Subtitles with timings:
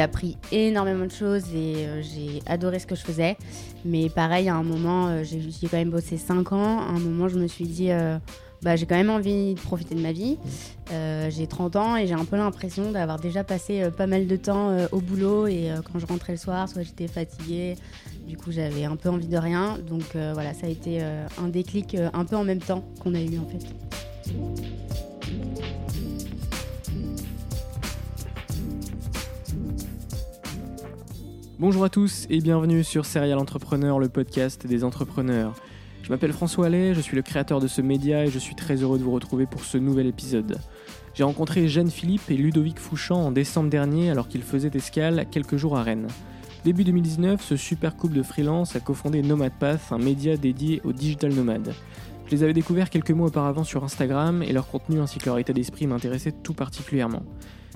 [0.00, 3.36] J'ai appris énormément de choses et euh, j'ai adoré ce que je faisais.
[3.84, 6.78] Mais pareil, à un moment, euh, j'ai quand même bossé 5 ans.
[6.78, 8.16] À un moment, je me suis dit, euh,
[8.62, 10.38] bah, j'ai quand même envie de profiter de ma vie.
[10.90, 14.36] Euh, j'ai 30 ans et j'ai un peu l'impression d'avoir déjà passé pas mal de
[14.36, 15.46] temps au boulot.
[15.48, 17.76] Et quand je rentrais le soir, soit j'étais fatiguée,
[18.26, 19.76] du coup j'avais un peu envie de rien.
[19.86, 23.38] Donc voilà, ça a été un déclic un peu en même temps qu'on a eu
[23.38, 23.66] en fait.
[31.60, 35.52] Bonjour à tous et bienvenue sur Serial Entrepreneur, le podcast des entrepreneurs.
[36.02, 38.76] Je m'appelle François Allais, je suis le créateur de ce média et je suis très
[38.76, 40.56] heureux de vous retrouver pour ce nouvel épisode.
[41.12, 45.58] J'ai rencontré Jeanne Philippe et Ludovic Fouchant en décembre dernier alors qu'ils faisaient escale quelques
[45.58, 46.08] jours à Rennes.
[46.64, 50.94] Début 2019, ce super couple de freelance a cofondé Nomad Path, un média dédié aux
[50.94, 51.74] digital nomades.
[52.24, 55.38] Je les avais découverts quelques mois auparavant sur Instagram et leur contenu ainsi que leur
[55.38, 57.22] état d'esprit m'intéressait tout particulièrement.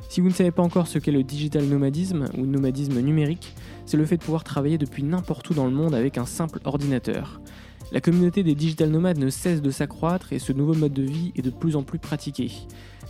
[0.09, 3.55] Si vous ne savez pas encore ce qu'est le digital nomadisme ou nomadisme numérique,
[3.87, 6.61] c'est le fait de pouvoir travailler depuis n'importe où dans le monde avec un simple
[6.65, 7.41] ordinateur.
[7.93, 11.33] La communauté des digital nomades ne cesse de s'accroître et ce nouveau mode de vie
[11.37, 12.51] est de plus en plus pratiqué.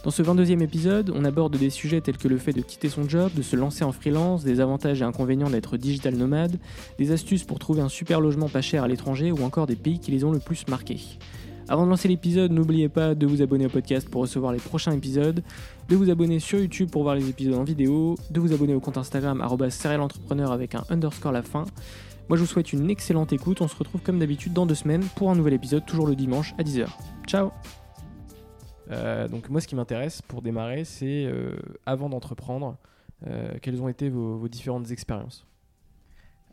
[0.05, 3.09] Dans ce 22e épisode, on aborde des sujets tels que le fait de quitter son
[3.09, 6.59] job, de se lancer en freelance, des avantages et inconvénients d'être digital nomade,
[6.99, 9.99] des astuces pour trouver un super logement pas cher à l'étranger ou encore des pays
[9.99, 11.01] qui les ont le plus marqués.
[11.69, 14.93] Avant de lancer l'épisode, n'oubliez pas de vous abonner au podcast pour recevoir les prochains
[14.93, 15.43] épisodes,
[15.89, 18.81] de vous abonner sur YouTube pour voir les épisodes en vidéo, de vous abonner au
[18.81, 21.65] compte Instagram @serialentrepreneur avec un underscore la fin.
[22.29, 25.05] Moi je vous souhaite une excellente écoute, on se retrouve comme d'habitude dans deux semaines
[25.17, 26.87] pour un nouvel épisode, toujours le dimanche à 10h.
[27.27, 27.51] Ciao
[28.91, 32.77] Euh, Donc moi ce qui m'intéresse pour démarrer c'est euh, avant d'entreprendre,
[33.27, 35.47] euh, quelles ont été vos différentes expériences?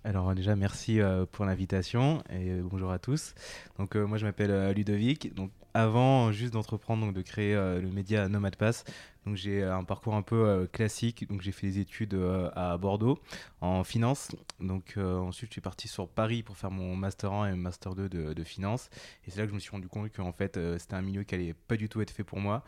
[0.04, 3.36] Alors déjà merci euh, pour l'invitation et euh, bonjour à tous.
[3.78, 5.34] Donc euh, moi je m'appelle euh, Ludovic.
[5.36, 8.84] Donc avant euh, juste d'entreprendre donc de créer euh, le média Nomad Pass,
[9.26, 11.28] donc j'ai euh, un parcours un peu euh, classique.
[11.30, 13.20] Donc j'ai fait des études euh, à Bordeaux
[13.62, 14.30] en finance.
[14.60, 17.96] Donc euh, ensuite je suis parti sur Paris pour faire mon master 1 et master
[17.96, 18.90] 2 de, finance.
[19.28, 21.24] Et c'est là que je me suis rendu compte qu'en fait euh, c'était un milieu
[21.24, 22.64] qui allait pas du tout être fait pour moi.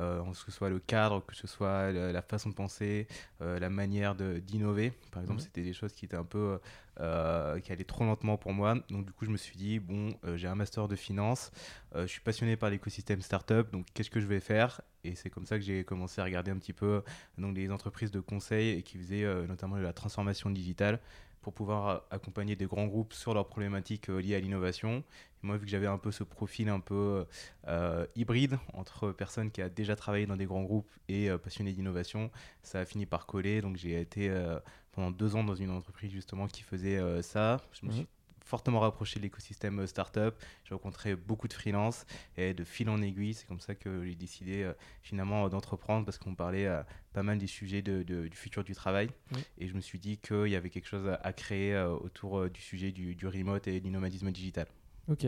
[0.00, 3.06] Euh, que ce soit le cadre, que ce soit la, la façon de penser,
[3.42, 4.92] euh, la manière d'innover.
[5.12, 5.44] Par exemple, Mhm.
[5.44, 6.58] c'était des choses qui étaient un peu
[7.00, 8.74] euh, qui allaient trop lentement pour moi.
[8.88, 11.50] Donc du coup, je me suis dit bon, j'ai un master de finance,
[11.94, 14.80] je suis passionné par l'écosystème startup, donc qu'est-ce que je vais faire?
[15.04, 17.02] Et c'est comme ça que j'ai commencé à regarder un petit peu
[17.38, 20.98] donc des entreprises de conseil et qui faisaient notamment de la transformation digitale
[21.40, 25.02] pour pouvoir accompagner des grands groupes sur leurs problématiques euh, liées à l'innovation.
[25.42, 27.24] Moi, vu que j'avais un peu ce profil un peu
[27.66, 31.72] euh, hybride entre personne qui a déjà travaillé dans des grands groupes et euh, passionné
[31.72, 32.30] d'innovation,
[32.62, 33.62] ça a fini par coller.
[33.62, 34.58] Donc j'ai été euh,
[34.92, 37.56] pendant deux ans dans une entreprise justement qui faisait ça.
[37.72, 37.96] Je me Mhm.
[37.96, 38.06] suis
[38.50, 40.34] fortement rapproché de l'écosystème euh, startup.
[40.64, 42.04] J'ai rencontré beaucoup de freelance
[42.36, 46.18] et de fil en aiguille, c'est comme ça que j'ai décidé euh, finalement d'entreprendre parce
[46.18, 46.82] qu'on parlait euh,
[47.12, 49.08] pas mal des sujets de- de- du futur du travail.
[49.32, 49.40] Oui.
[49.58, 52.38] Et je me suis dit qu'il y avait quelque chose à, à créer euh, autour
[52.40, 54.66] euh, du sujet du, du remote et du nomadisme digital.
[55.08, 55.26] Ok.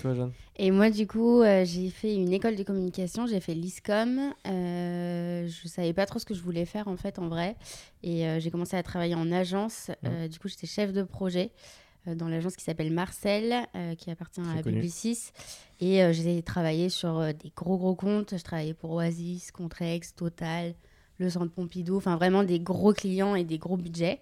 [0.00, 0.32] Toi Jeanne?
[0.56, 4.32] Et moi, du coup, euh, j'ai fait une école de communication, j'ai fait l'ISCOM.
[4.44, 7.54] Euh, je savais pas trop ce que je voulais faire en fait, en vrai.
[8.02, 9.92] Et euh, j'ai commencé à travailler en agence.
[10.04, 14.10] Euh, du coup, j'étais chef de projet euh, dans l'agence qui s'appelle Marcel, euh, qui
[14.10, 14.76] appartient à connu.
[14.76, 15.32] Publicis.
[15.80, 18.36] Et euh, j'ai travaillé sur euh, des gros, gros comptes.
[18.36, 20.74] Je travaillais pour Oasis, Contrex, Total,
[21.18, 21.96] le Centre Pompidou.
[21.96, 24.20] Enfin, vraiment des gros clients et des gros budgets.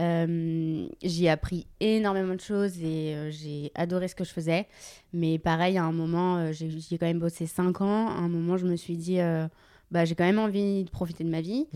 [0.00, 4.66] Euh, j'ai appris énormément de choses et euh, j'ai adoré ce que je faisais.
[5.12, 8.08] Mais pareil, à un moment, euh, j'ai quand même bossé 5 ans.
[8.08, 9.46] À un moment, je me suis dit, euh,
[9.92, 11.68] bah, j'ai quand même envie de profiter de ma vie.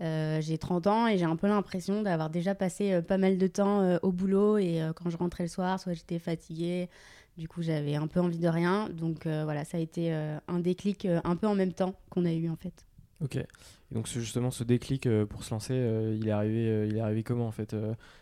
[0.00, 3.36] Euh, j'ai 30 ans et j'ai un peu l'impression d'avoir déjà passé euh, pas mal
[3.36, 4.56] de temps euh, au boulot.
[4.58, 6.88] Et quand je rentrais le soir, soit j'étais fatiguée.
[7.36, 8.88] Du coup, j'avais un peu envie de rien.
[8.90, 12.48] Donc voilà, ça a été un déclic un peu en même temps qu'on a eu
[12.48, 12.84] en fait.
[13.20, 13.36] Ok.
[13.36, 16.96] Et donc justement ce déclic euh, pour se lancer, euh, il est arrivé, euh, il
[16.96, 17.76] est arrivé comment en fait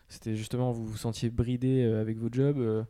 [0.08, 2.82] C'était justement vous vous sentiez bridé avec votre job euh,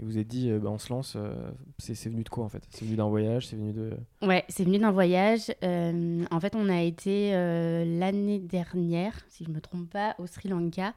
[0.00, 1.14] et vous êtes dit euh, bah, on se lance.
[1.16, 1.32] euh,
[1.78, 2.64] c'est venu de quoi en fait?
[2.70, 3.92] C'est venu d'un voyage, c'est venu de.
[4.22, 5.52] Ouais, c'est venu d'un voyage.
[5.62, 10.26] Euh, en fait, on a été euh, l'année dernière, si je me trompe pas, au
[10.26, 10.94] Sri Lanka.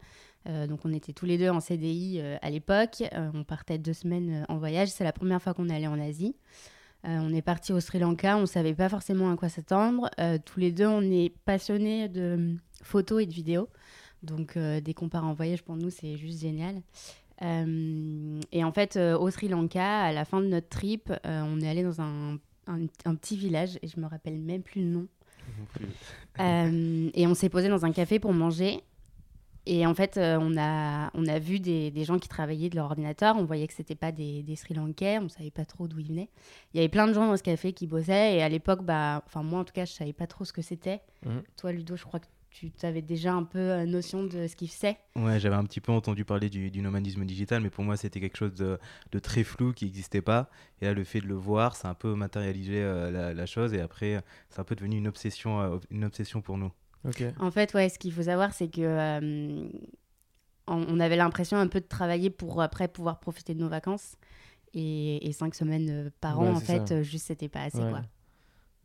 [0.48, 3.04] Euh, donc, on était tous les deux en CDI à l'époque.
[3.34, 4.88] On partait deux semaines en voyage.
[4.90, 6.36] C'est la première fois qu'on allait en Asie.
[7.04, 8.38] On est parti au Sri Lanka.
[8.38, 10.10] On savait pas forcément à quoi s'attendre.
[10.46, 13.68] Tous les deux, on est passionnés de photos et de vidéos.
[14.24, 16.82] Donc, dès qu'on part en voyage, pour nous, c'est juste génial.
[17.44, 21.42] Euh, et en fait, euh, au Sri Lanka, à la fin de notre trip, euh,
[21.46, 22.36] on est allé dans un,
[22.68, 25.08] un, un petit village et je me rappelle même plus le nom.
[27.16, 28.82] Et on s'est posé dans un café pour manger.
[29.70, 32.76] Et en fait, euh, on, a, on a vu des, des gens qui travaillaient de
[32.78, 33.36] leur ordinateur.
[33.38, 35.20] On voyait que c'était pas des, des Sri Lankais.
[35.20, 36.30] On savait pas trop d'où ils venaient.
[36.74, 38.38] Il y avait plein de gens dans ce café qui bossaient.
[38.38, 40.62] Et à l'époque, bah, enfin moi en tout cas, je savais pas trop ce que
[40.62, 41.02] c'était.
[41.26, 41.44] Mhm.
[41.58, 42.28] Toi, Ludo, je crois que
[42.60, 44.98] tu avais déjà un peu euh, notion de ce qu'ils faisaient.
[45.16, 48.20] Ouais, j'avais un petit peu entendu parler du, du nomadisme digital, mais pour moi, c'était
[48.20, 48.80] quelque chose de,
[49.12, 50.50] de très flou qui n'existait pas.
[50.82, 53.46] Et là, le fait de le voir, ça a un peu matérialisé euh, la, la
[53.46, 53.74] chose.
[53.74, 56.72] Et après, c'est un peu devenu une obsession, euh, une obsession pour nous.
[57.06, 57.24] Ok.
[57.40, 59.68] En fait, ouais, ce qu'il faut savoir, c'est que euh,
[60.68, 64.16] on, avait l'impression un peu de travailler pour après pouvoir profiter de nos vacances.
[64.74, 67.02] Et, et cinq semaines par Ouais, an, en fait, ça.
[67.02, 67.90] juste c'était pas assez, Ouais.
[67.90, 68.02] quoi.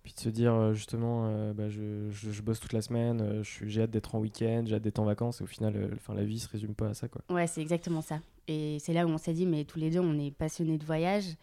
[0.02, 3.20] Puis de se dire euh, justement, euh, bah, je, je, je bosse toute la semaine,
[3.20, 5.88] euh, j'ai hâte d'être en week-end, j'ai hâte d'être en vacances, et au final, euh,
[5.94, 7.22] enfin, la vie se résume pas à ça quoi.
[7.30, 8.20] Ouais, c'est exactement ça.
[8.48, 10.84] Et c'est là où on s'est dit, mais tous les deux, on est passionnés de
[10.84, 11.36] voyage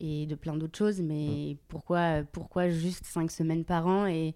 [0.00, 4.34] et de plein d'autres choses, mais pourquoi, pourquoi juste cinq semaines par an et,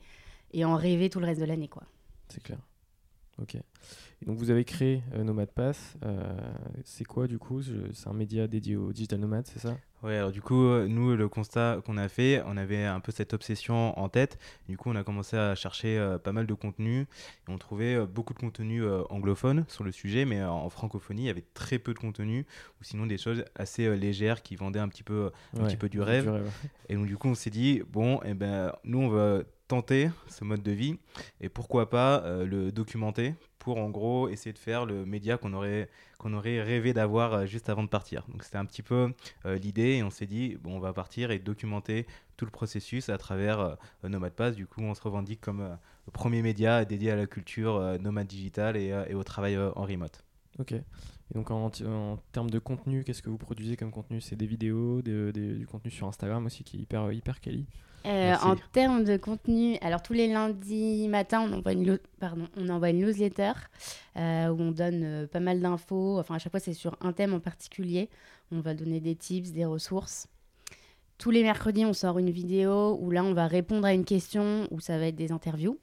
[0.53, 1.85] et en rêver tout le reste de l'année, quoi?
[2.29, 2.59] C'est clair.
[3.43, 3.57] Ok.
[3.57, 5.97] Et donc vous avez créé euh, Nomad Pass.
[6.05, 6.23] euh,
[6.85, 7.61] c'est quoi du coup
[7.93, 9.77] C'est un média dédié aux digital nomades, c'est ça?
[10.05, 13.11] Ouais, alors du coup, euh, nous, le constat qu'on a fait, on avait un peu
[13.13, 14.39] cette obsession en tête.
[14.69, 17.01] Du coup, on a commencé à chercher euh, pas mal de contenu.
[17.01, 17.07] Et
[17.49, 21.45] on trouvait beaucoup de contenu anglophone sur le sujet, mais en francophonie, il y avait
[21.55, 22.47] très peu de contenu,
[22.81, 25.89] ou sinon des choses assez légères qui vendaient un petit peu, un Ouais, petit peu
[25.89, 26.43] du rêve.
[26.89, 29.41] Et donc, du coup, on s'est dit, bon, eh ben, nous, on va
[29.73, 30.99] tenter ce mode de vie,
[31.41, 35.55] et pourquoi pas euh, le documenter pour, en gros, essayer de faire le média qu'on
[35.55, 35.89] aurait,
[36.19, 38.27] qu'on aurait rêvé d'avoir euh, juste avant de partir.
[38.29, 39.15] Donc, c'était un petit peu
[39.47, 43.09] euh, l'idée, et on s'est dit, bon, on va partir et documenter tout le processus
[43.09, 44.57] à travers euh, Nomad Pass.
[44.57, 45.63] Du coup, on se revendique comme
[46.07, 50.23] le premier média dédié à la culture nomade digitale et, et au travail en remote.
[50.59, 50.73] Ok.
[50.73, 50.83] Et
[51.35, 54.21] donc en, en termes de contenu, qu'est-ce que vous produisez comme contenu?
[54.21, 57.67] C'est des vidéos, des- des- du contenu sur Instagram aussi qui est hyper hyper quali.
[58.05, 62.69] Euh, en termes de contenu, alors tous les lundis matin, on envoie une, pardon, on
[62.69, 63.53] envoie une newsletter
[64.17, 66.19] euh, où on donne euh, pas mal d'infos.
[66.19, 68.11] Enfin, à chaque fois, c'est sur un thème en particulier.
[68.51, 70.27] On va donner des tips, des ressources.
[71.17, 74.67] Tous les mercredis, on sort une vidéo où là, on va répondre à une question
[74.73, 75.79] où ça va être des interviews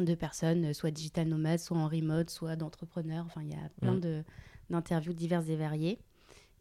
[0.00, 3.24] de personnes, euh, soit digital nomades, soit en remote, soit d'entrepreneurs.
[3.26, 4.22] Enfin, il y a plein de-
[4.70, 5.98] d'interviews diverses et variées.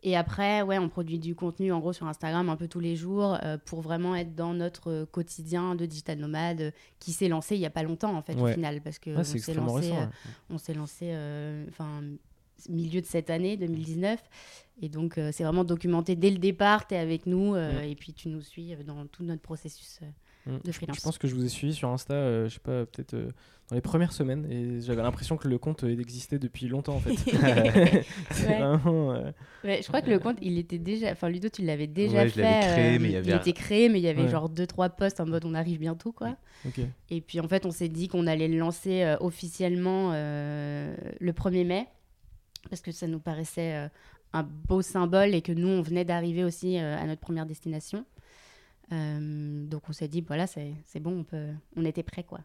[0.03, 2.95] Et après, ouais, on produit du contenu en gros sur Instagram un peu tous les
[2.95, 7.27] jours euh, pour vraiment être dans notre euh, quotidien de digital nomade euh, qui s'est
[7.27, 8.49] lancé il y a pas longtemps en fait Ouais.
[8.49, 9.95] au final parce que Ah, on s'est lancé, récent.
[10.01, 10.11] euh, ouais.
[10.49, 12.01] on s'est lancé enfin
[12.67, 14.19] milieu de cette année 2019
[14.81, 17.83] et donc c'est vraiment documenté dès le départ tu es avec nous Mm.
[17.83, 19.99] et puis tu nous suis dans tout notre processus
[20.47, 20.57] Mm.
[20.63, 20.97] de freelance.
[20.97, 23.29] Je pense que je vous ai suivi sur Insta, euh, je sais pas, peut-être euh,
[23.69, 26.99] dans les premières semaines, et j'avais l'impression que le compte euh, existait depuis longtemps en
[26.99, 27.15] fait.
[28.31, 28.57] c'est Ouais.
[28.59, 29.13] vraiment.
[29.13, 29.31] euh,
[29.63, 31.11] Ouais, je crois que le compte, il était déjà.
[31.11, 32.71] Enfin, Ludo, tu l'avais déjà Ouais, je l'avais fait.
[32.71, 34.29] créé, euh, mais il y avait il était créé, mais il y avait Ouais.
[34.29, 36.35] genre deux trois posts en mode on arrive bientôt, quoi.
[36.65, 36.79] Ok.
[37.11, 41.31] Et puis en fait, on s'est dit qu'on allait le lancer euh, officiellement euh, le
[41.33, 41.87] 1er mai,
[42.69, 43.87] parce que ça nous paraissait euh,
[44.33, 48.05] un beau symbole et que nous, on venait d'arriver aussi euh, à notre première destination.
[48.91, 51.47] Euh, donc on s'est dit, voilà, c'est c'est bon, on, peut...
[51.77, 52.39] on était prêts, quoi.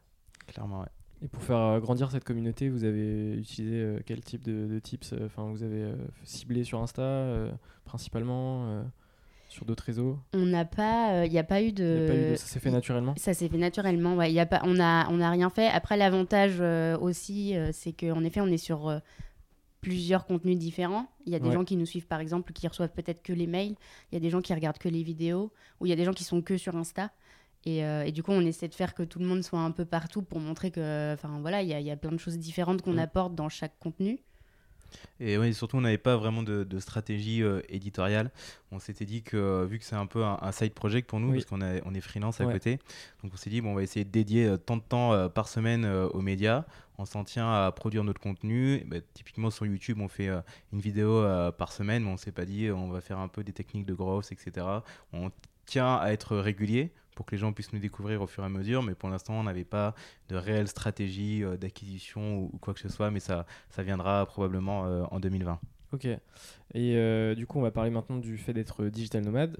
[0.47, 0.87] Clairement, ouais.
[1.23, 4.79] Et pour faire euh, grandir cette communauté, vous avez utilisé euh, quel type de, de
[4.79, 7.50] tips euh, Enfin, vous avez euh, ciblé sur Insta euh,
[7.85, 8.83] principalement, euh,
[9.49, 10.19] sur d'autres réseaux?
[10.35, 12.05] On n'a pas, il n'y a pas eu de.
[12.05, 13.15] a pas eu de- Ça s'est fait naturellement?
[13.17, 14.31] Ça s'est fait naturellement, ouais.
[14.33, 15.69] Y a pas, on n'a on a rien fait.
[15.69, 18.99] Après, l'avantage euh, aussi, euh, c'est qu'en effet, on est sur euh,
[19.80, 21.06] plusieurs contenus différents.
[21.26, 21.54] Il y a des Ouais.
[21.54, 23.76] gens qui nous suivent, par exemple, qui reçoivent peut-être que les mails.
[24.11, 25.52] Il y a des gens qui regardent que les vidéos.
[25.80, 27.11] Ou il y a des gens qui sont que sur Insta.
[27.64, 29.73] Et, euh, et du coup, on essaie de faire que tout le monde soit un
[29.73, 32.18] peu partout pour montrer que, enfin voilà, il y, a- il y a plein de
[32.18, 32.99] choses différentes qu'on Mm.
[33.00, 34.21] apporte dans chaque contenu.
[35.18, 38.30] Et oui, surtout, on n'avait pas vraiment de, de stratégie euh, éditoriale.
[38.71, 41.18] On s'était dit que, euh, vu que c'est un peu un, un side project pour
[41.18, 41.38] nous, Oui.
[41.38, 42.52] parce qu'on on est freelance à Ouais.
[42.52, 42.78] côté,
[43.23, 45.28] donc on s'est dit, bon, on va essayer de dédier euh, tant de temps euh,
[45.28, 46.64] par semaine euh, aux médias.
[46.99, 48.85] On s'en tient à produire notre contenu.
[48.87, 50.41] Ben, typiquement, sur YouTube, on fait euh,
[50.73, 53.45] une vidéo euh, par semaine, mais on s'est pas dit, on va faire un peu
[53.45, 54.67] des techniques de growth, etc.
[55.12, 55.31] On
[55.67, 58.49] tient à être régulier pour que les gens puissent nous découvrir au fur et à
[58.49, 59.95] mesure, mais pour l'instant, on n'avait pas
[60.29, 64.81] de réelle stratégie euh, d'acquisition ou, quoi que ce soit, mais ça, ça viendra probablement
[65.11, 65.61] en 2020.
[65.93, 66.09] Ok.
[66.75, 69.59] Et du coup, on va parler maintenant du fait d'être digital nomade.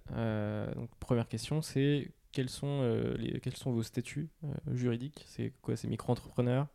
[0.75, 4.29] Donc, première question, c'est quels sont, quels sont vos statuts
[4.73, 5.25] juridiques?
[5.29, 5.77] C'est quoi?
[5.77, 6.67] C'est micro-entrepreneur?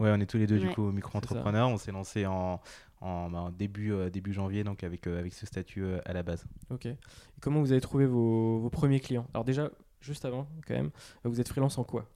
[0.00, 1.68] Ouais, on est tous les deux du coup micro-entrepreneurs.
[1.68, 2.60] On s'est lancé en,
[3.00, 6.22] en, ben, début, euh, début janvier, donc avec, euh, avec ce statut euh, à la
[6.22, 6.44] base.
[6.70, 6.86] Ok.
[6.86, 6.96] Et
[7.40, 9.26] comment vous avez trouvé vos, vos premiers clients?
[9.34, 10.90] Alors déjà, juste avant, quand même,
[11.24, 12.08] vous êtes freelance en quoi?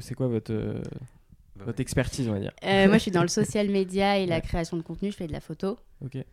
[0.00, 0.82] C'est quoi votre, euh,
[1.56, 2.52] Bah votre expertise, on va dire?
[2.64, 5.10] Euh, moi, je suis dans le social media et la création de contenu.
[5.10, 5.78] Je fais de la photo.
[6.04, 6.16] Ok.
[6.16, 6.26] Et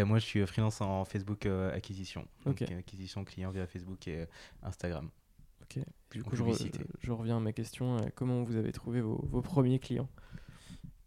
[0.00, 2.26] euh, moi, je suis freelance en Facebook euh, acquisition.
[2.44, 2.70] Donc, Ok.
[2.70, 4.26] acquisition client via Facebook et
[4.62, 5.08] Instagram.
[5.76, 5.84] Ok.
[6.14, 6.78] Du coup, je, re- publicité.
[7.00, 7.98] je reviens à ma question.
[7.98, 10.08] euh, comment vous avez trouvé vos, vos premiers clients?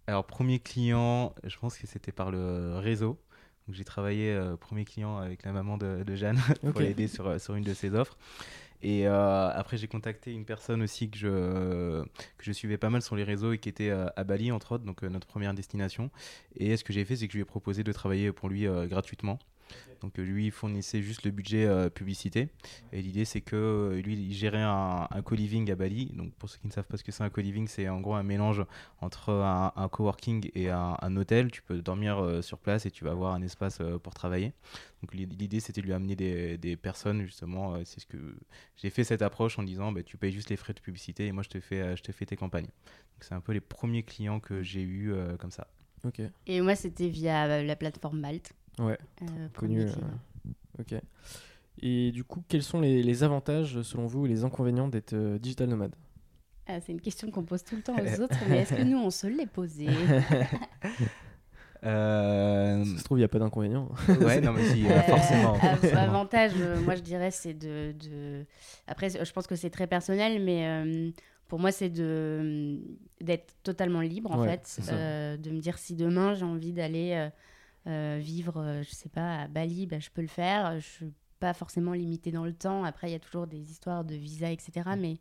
[0.07, 3.19] Alors, premier client, je pense que c'était par le réseau.
[3.67, 7.25] Donc, j'ai travaillé euh, premier client avec la maman de, de Jeanne pour l'aider sur,
[7.27, 8.17] euh, sur une de ses offres.
[8.83, 13.01] Et euh, après, j'ai contacté une personne aussi que je, que je suivais pas mal
[13.01, 15.53] sur les réseaux et qui était euh, à Bali, entre autres, donc euh, notre première
[15.55, 16.11] destination.
[16.55, 18.67] Et ce que j'ai fait, c'est que je lui ai proposé de travailler pour lui
[18.67, 19.39] euh, gratuitement.
[20.01, 22.49] Donc euh, lui, il fournissait juste le budget euh, publicité.
[22.91, 26.11] Et l'idée, c'est que euh, lui, il gérait un, un co-living à Bali.
[26.13, 28.13] Donc pour ceux qui ne savent pas ce que c'est un co-living, c'est en gros
[28.13, 28.63] un mélange
[28.99, 31.49] entre un, un coworking et un, un hôtel.
[31.51, 34.53] Tu peux dormir euh, sur place et tu vas avoir un espace euh, pour travailler.
[35.01, 37.75] Donc l'i- l'idée, c'était de lui amener des, des personnes, justement.
[37.75, 38.17] euh, c'est ce que
[38.75, 41.31] j'ai fait cette approche en disant, bah, tu payes juste les frais de publicité et
[41.31, 42.65] moi, je te fais, euh, je te fais tes campagnes.
[42.65, 45.67] Donc c'est un peu les premiers clients que j'ai eu comme ça.
[46.03, 46.21] Ok.
[46.47, 48.51] Et moi, c'était via la plateforme Malte.
[48.79, 48.97] Ouais.
[49.23, 49.81] Euh, Connu.
[49.81, 49.85] euh,
[50.79, 50.95] ok.
[51.81, 55.37] Et du coup, quels sont les, les avantages, selon vous, et les inconvénients d'être euh,
[55.39, 55.95] digital nomade?
[56.67, 58.97] Ah, c'est une question qu'on pose tout le temps aux autres, mais est-ce que nous,
[58.97, 59.87] on se l'est posée?
[61.83, 63.89] Euh, Ça se trouve, il n'y a pas d'inconvénients.
[64.21, 65.53] ouais, non, mais si, euh, forcément.
[65.53, 66.01] av- forcément.
[66.01, 68.45] Avantage, euh, moi je dirais, c'est de, de-
[68.87, 71.11] Après, je pense que c'est très personnel, mais euh,
[71.47, 72.79] pour moi, c'est de
[73.21, 74.79] d'être totalement libre, en Ouais, fait.
[74.91, 77.29] Euh, de me dire si demain j'ai envie d'aller
[77.85, 80.79] vivre, euh, je sais pas, à Bali, bah, je peux le faire.
[80.79, 82.83] Je suis pas forcément limitée dans le temps.
[82.83, 84.89] Après, il y a toujours des histoires de visa, etc.
[84.97, 85.17] Mais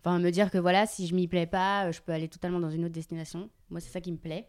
[0.00, 2.60] enfin, me dire que voilà, si je m'y plais pas, euh, je peux aller totalement
[2.60, 3.48] dans une autre destination.
[3.70, 4.48] Moi, c'est ça qui me plaît.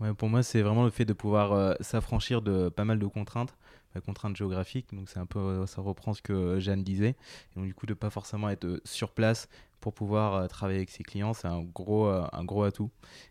[0.00, 3.06] Ouais, pour moi, c'est vraiment le fait de pouvoir euh, s'affranchir de pas mal de
[3.06, 3.54] contraintes,
[3.96, 4.94] euh, contraintes géographiques.
[4.94, 7.16] Donc, c'est un peu, euh, ça reprend ce que Jeanne disait.
[7.52, 9.48] Et donc, du coup, de pas forcément être euh, sur place
[9.80, 12.90] pour pouvoir euh, travailler avec ses clients, c'est un gros, euh, un gros atout.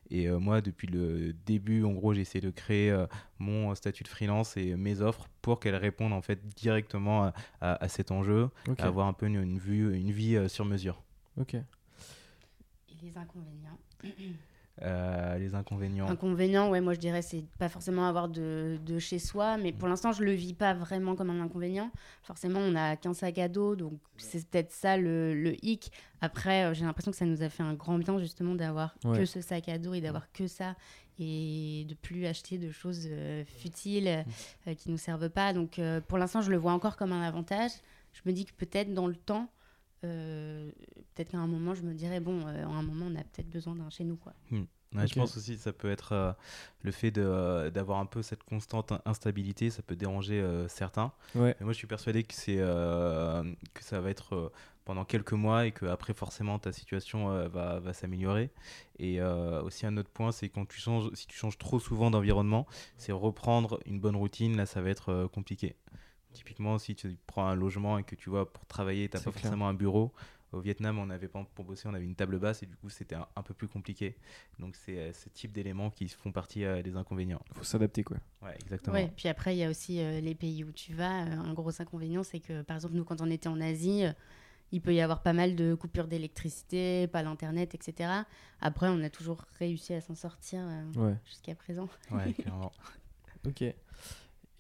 [0.10, 3.06] Et euh, moi, depuis le début, en gros, j'ai essayé de créer euh,
[3.38, 7.84] mon statut de freelance et mes offres pour qu'elles répondent en fait directement à, à-
[7.84, 8.80] à cet enjeu, Ok.
[8.80, 11.02] à avoir un peu une, une vue, une vie euh, sur mesure.
[11.40, 11.54] Ok.
[11.54, 11.64] Et
[13.02, 13.78] les inconvénients
[14.82, 16.08] Euh, les inconvénients.
[16.08, 19.90] Inconvénient, ouais, moi je dirais c'est pas forcément avoir de, de chez soi, mais pour
[19.90, 21.92] l'instant je le vis pas vraiment comme un inconvénient.
[22.24, 25.92] Forcément, on a qu'un sac à dos, donc c'est peut-être ça le, le hic.
[26.22, 29.18] Après, euh, j'ai l'impression que ça nous a fait un grand bien justement d'avoir Ouais.
[29.20, 30.76] que ce sac à dos et d'avoir que ça
[31.20, 34.24] et de plus acheter de choses euh, futiles
[34.68, 35.52] euh, qui nous servent pas.
[35.52, 37.72] Donc euh, pour l'instant, je le vois encore comme un avantage.
[38.14, 39.50] Je me dis que peut-être dans le temps,
[40.04, 40.72] euh,
[41.16, 43.50] peut-être qu'à un moment, je me dirais bon, euh, à un moment, on a peut-être
[43.50, 44.34] besoin d'un chez nous, quoi.
[44.52, 45.08] Ouais, Ok.
[45.08, 46.34] Je pense aussi que ça peut être euh,
[46.82, 51.12] le fait de, euh, d'avoir un peu cette constante instabilité, ça peut déranger euh, certains.
[51.36, 51.56] Ouais.
[51.60, 53.44] Mais moi, je suis persuadé que, c'est, euh,
[53.76, 54.50] que ça va être euh,
[54.86, 58.50] pendant quelques mois et qu'après, forcément, ta situation euh, va, va s'améliorer.
[58.98, 62.10] Et euh, aussi, un autre point, c'est quand tu changes, si tu changes trop souvent
[62.10, 62.66] d'environnement,
[62.98, 64.58] c'est reprendre une bonne routine.
[64.58, 65.76] Là, ça va être euh, compliqué.
[66.34, 69.32] Typiquement, si tu prends un logement et que tu vois pour travailler, tu n'as pas
[69.32, 69.42] clair.
[69.44, 70.14] forcément un bureau.
[70.52, 72.90] Au Vietnam, on avait pas pour bosser, on avait une table basse et du coup,
[72.90, 74.16] c'était un, un peu plus compliqué.
[74.58, 77.40] Donc, c'est euh, ce type d'éléments qui font partie euh, des inconvénients.
[77.54, 78.18] faut s'adapter, quoi.
[78.42, 78.96] Ouais, exactement.
[78.96, 81.24] Ouais, puis après, il y a aussi euh, les pays où tu vas.
[81.26, 84.06] Euh, un gros inconvénient, c'est que, par exemple, nous, quand on était en Asie,
[84.72, 88.12] il peut y avoir pas mal de coupures d'électricité, pas d'internet, etc.
[88.60, 91.16] Après, on a toujours réussi à s'en sortir euh, Ouais.
[91.26, 91.88] jusqu'à présent.
[92.10, 92.72] Ouais, clairement.
[93.46, 93.64] Ok.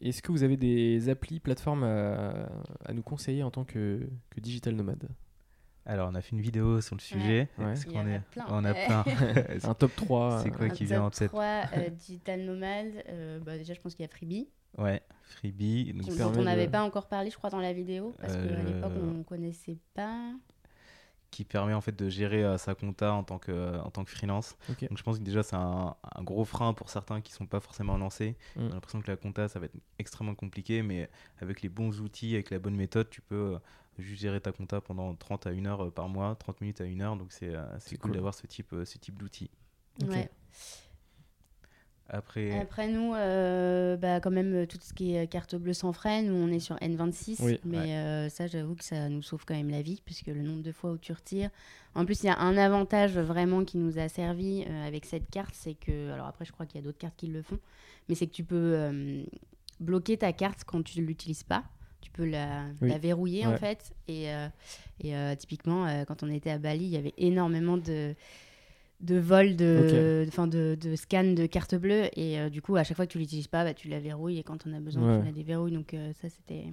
[0.01, 2.49] Est-ce que vous avez des applis, plateformes à,
[2.85, 5.09] à nous conseiller en tant que, que digital nomade?
[5.85, 7.49] Alors, on a fait une vidéo sur le sujet.
[7.57, 7.71] Ouais.
[7.73, 8.19] Est-ce Il y qu'on en a est...
[8.31, 8.45] plein.
[8.49, 9.05] On a plein.
[9.63, 12.41] Un top 3 C'est quoi euh, qui Un vient en top tête 3 euh, digital
[12.41, 12.91] nomade.
[13.09, 15.93] euh, bah, déjà, je pense qu'il y a Freebie, ouais, Freebie.
[15.93, 18.61] donc dont on de- n'avait pas encore parlé, je crois, dans la vidéo, parce qu'à
[18.63, 20.31] l'époque, on ne connaissait pas.
[21.31, 24.11] Qui permet en fait de gérer euh, sa compta en tant que, en tant que
[24.11, 24.57] freelance.
[24.67, 27.59] Donc je pense que déjà c'est un, un gros frein pour certains qui sont pas
[27.59, 28.35] forcément lancés.
[28.55, 28.61] Mm.
[28.61, 31.09] J'ai l'impression que la compta ça va être extrêmement compliqué, mais
[31.41, 33.59] avec les bons outils, avec la bonne méthode, tu peux euh,
[34.01, 36.85] juste gérer ta compta pendant 30 à 1 heure euh, par mois, 30 minutes à
[36.85, 37.15] 1 heure.
[37.15, 38.11] Donc c'est euh, cool, cool.
[38.11, 39.49] d'avoir ce type, euh, ce type d'outils.
[40.07, 40.29] Ouais.
[42.11, 45.91] Après, Après nous, euh, bah, quand même, euh, tout ce qui est carte bleue sans
[46.23, 47.59] nous on est sur N26, Oui.
[47.63, 47.91] mais Ouais.
[47.93, 50.71] euh, ça j'avoue que ça nous sauve quand même la vie, puisque le nombre de
[50.71, 51.51] fois où tu retires.
[51.93, 55.29] En plus, il y a un avantage vraiment qui nous a servi euh, avec cette
[55.29, 57.59] carte, c'est que, alors après je crois qu'il y a d'autres cartes qui le font,
[58.07, 59.23] mais c'est que tu peux
[59.79, 61.63] bloquer ta carte quand tu ne l'utilises pas.
[62.01, 62.89] Tu peux la, Oui.
[62.89, 63.93] la verrouiller en fait.
[64.07, 64.27] Et,
[65.03, 68.15] et typiquement, quand on était à Bali, il y avait énormément de,
[69.01, 72.09] de vols, de, enfin de, de scans de carte bleue.
[72.19, 74.39] Et euh, du coup, à chaque fois que tu l'utilises pas, bah, tu la verrouilles.
[74.39, 75.19] Et quand on a besoin, Ouais.
[75.19, 75.71] tu la déverrouilles.
[75.73, 76.65] Donc euh, ça, c'était...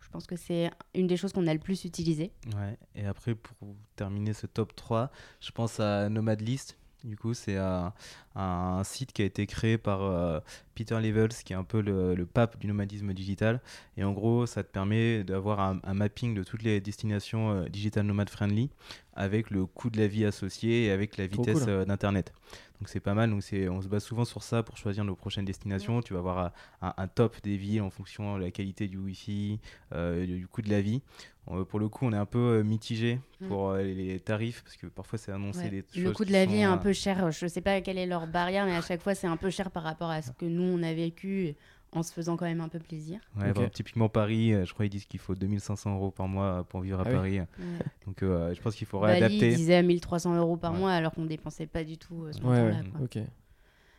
[0.00, 2.30] Je pense que c'est une des choses qu'on a le plus utilisées.
[2.56, 6.78] Ouais, et après, pour terminer ce top 3, je pense à Nomad List.
[7.04, 7.92] Du coup, c'est un,
[8.36, 10.40] un site qui a été créé par euh,
[10.74, 13.60] Peter Levels, qui est un peu le, le pape du nomadisme digital.
[13.96, 17.68] Et en gros, ça te permet d'avoir un, un mapping de toutes les destinations euh,
[17.68, 18.70] digital nomad friendly
[19.14, 21.68] avec le coût de la vie associé et avec la vitesse cool.
[21.70, 22.32] euh, d'Internet.
[22.78, 23.30] Donc c'est pas mal.
[23.30, 26.02] Donc c'est, on se base souvent sur ça pour choisir nos prochaines destinations.
[26.02, 26.48] Tu vas avoir euh,
[26.82, 29.58] un, un top des villes en fonction de la qualité du Wi-Fi,
[29.94, 31.00] euh, du coût de la vie.
[31.68, 33.48] Pour le coup, on est un peu mitigé Mm.
[33.48, 35.70] pour les, tarifs parce que parfois c'est annoncé Ouais.
[35.70, 36.02] des choses.
[36.04, 37.30] Le coût de la vie est un euh, peu cher.
[37.30, 39.70] Je sais pas quelle est leur barrière, mais à chaque fois, c'est un peu cher
[39.70, 41.54] par rapport à ce que nous, on a vécu
[41.92, 43.20] en se faisant quand même un peu plaisir.
[43.38, 46.44] ouais, bah, typiquement Paris, euh, je crois qu'ils disent qu'il faut 2500 euros par mois
[46.46, 47.14] euh, pour vivre à Ah oui.
[47.14, 47.38] Paris.
[47.40, 47.46] Ouais.
[48.06, 49.54] Donc euh, je pense qu'il faut Bali réadapter.
[49.54, 50.78] disait 1300 euros par Ouais.
[50.78, 52.82] mois alors qu'on dépensait pas du tout euh, ce Ouais, montant-là,
[53.14, 53.26] ouais.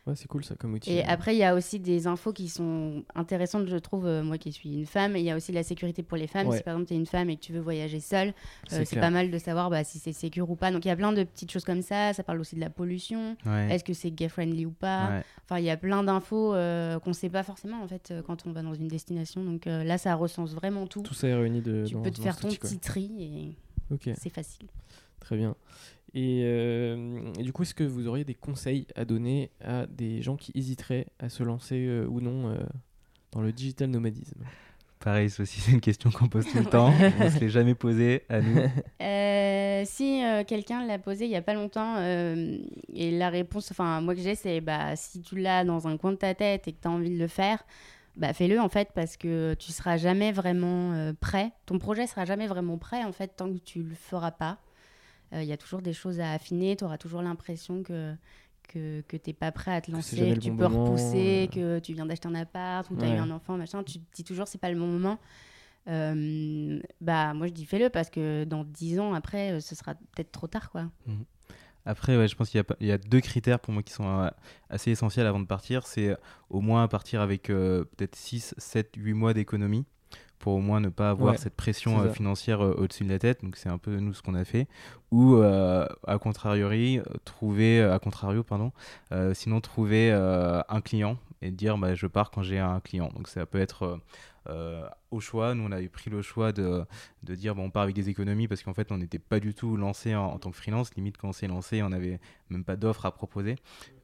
[0.08, 0.90] Ouais, c'est cool ça comme outil.
[0.90, 4.38] Et après, il y a aussi des infos qui sont intéressantes, je trouve, euh, moi
[4.38, 5.16] qui suis une femme.
[5.16, 6.48] Il y a aussi la sécurité pour les femmes.
[6.48, 6.56] Ouais.
[6.56, 8.32] Si par exemple, tu es une femme et que tu veux voyager seule, euh,
[8.68, 9.02] c'est clair.
[9.02, 10.70] pas mal de savoir bah, si c'est sécure ou pas.
[10.70, 12.14] Donc il y a plein de petites choses comme ça.
[12.14, 13.36] Ça parle aussi de la pollution.
[13.44, 13.68] Ouais.
[13.70, 15.22] Est-ce que c'est gay-friendly ou pas?
[15.44, 18.46] Enfin, il y a plein d'infos euh, qu'on sait pas forcément en fait euh, quand
[18.46, 19.44] on va dans une destination.
[19.44, 21.02] Donc euh, là, ça recense vraiment tout.
[21.02, 21.84] Tout ça est réuni de.
[21.86, 24.68] tu dans- peux te faire ton petit tri et c'est facile.
[25.20, 25.54] Très bien.
[26.14, 30.22] Et, euh, et du coup, est-ce que vous auriez des conseils à donner à des
[30.22, 32.58] gens qui hésiteraient à se lancer euh, ou non euh,
[33.32, 34.42] dans le digital nomadisme?
[35.00, 36.92] Pareil, c'est aussi c'est une question qu'on pose tout le temps.
[37.20, 38.62] on se l'est jamais posée à nous.
[39.00, 42.58] Euh, si euh, quelqu'un l'a posé il y a pas longtemps euh,
[42.92, 46.10] et la réponse, enfin moi que j'ai, c'est bah si tu l'as dans un coin
[46.10, 47.64] de ta tête et que tu as envie de le faire,
[48.16, 51.52] bah fais-le en fait parce que tu seras jamais vraiment euh, prêt.
[51.64, 54.58] Ton projet sera jamais vraiment prêt en fait tant que tu le feras pas.
[55.32, 56.76] Euh, Il y a toujours des choses à affiner.
[56.76, 58.14] Tu auras toujours l'impression que
[58.68, 61.54] que, que t'es pas prêt à te lancer, que tu bon peux moment, repousser, euh.
[61.54, 63.14] que tu viens d'acheter un appart ou tu as Ouais.
[63.16, 63.82] eu un enfant, machin.
[63.82, 65.18] Tu te dis toujours c'est pas le bon moment.
[65.88, 69.94] Euh, bah moi je dis fais-le parce que dans 10 ans après euh, ce sera
[69.94, 70.90] peut-être trop tard quoi.
[71.86, 74.28] Après, ouais, je pense qu'il y y, a deux critères pour moi qui sont euh,
[74.68, 75.86] assez essentiels avant de partir.
[75.86, 76.16] C'est euh,
[76.50, 79.86] au moins partir avec euh, peut-être 6, 7, 8 mois d'économie
[80.38, 83.18] pour au moins ne pas avoir Ouais, cette pression euh, financière euh, au-dessus de la
[83.18, 83.42] tête.
[83.42, 84.66] Donc c'est un peu nous ce qu'on a fait.
[85.10, 88.72] Ou euh, à contrariori, euh, trouver, à contrario, pardon,
[89.32, 93.10] sinon trouver un client et dire bah, je pars quand j'ai un client.
[93.14, 94.00] Donc ça peut être
[95.10, 95.54] au choix.
[95.54, 96.84] Nous, on avait pris le choix de,
[97.22, 99.54] de dire bon, on part avec des économies parce qu'en fait, on n'était pas du
[99.54, 100.94] tout lancé en, tant que freelance.
[100.94, 103.56] Limite, quand on s'est lancé, on n'avait même pas d'offre à proposer.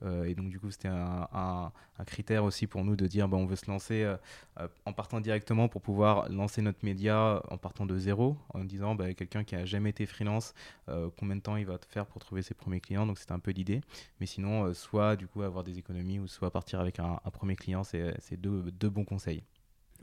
[0.03, 1.73] Euh, et donc, du coup, c'était un,
[2.07, 4.17] critère aussi pour nous de dire bah, on veut se lancer euh,
[4.61, 8.95] euh, en partant directement pour pouvoir lancer notre média en partant de zéro, en disant
[8.95, 10.55] bah, quelqu'un qui a jamais été freelance,
[10.89, 13.07] euh, combien de temps il va te faire pour trouver ses premiers clients.
[13.07, 13.81] Donc, c'était un peu l'idée.
[14.21, 17.57] Mais sinon, euh, soit du coup avoir des économies ou soit partir avec un, premier
[17.57, 19.43] client, c'est deux bons conseils.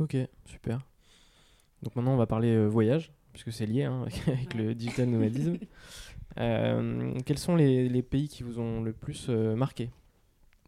[0.02, 0.80] Ok, super.
[1.84, 5.58] Donc maintenant, on va parler euh, voyage, puisque c'est lié hein, avec le digital nomadisme.
[6.40, 9.90] Euh, quels sont les, les pays qui vous ont le plus euh, marqué?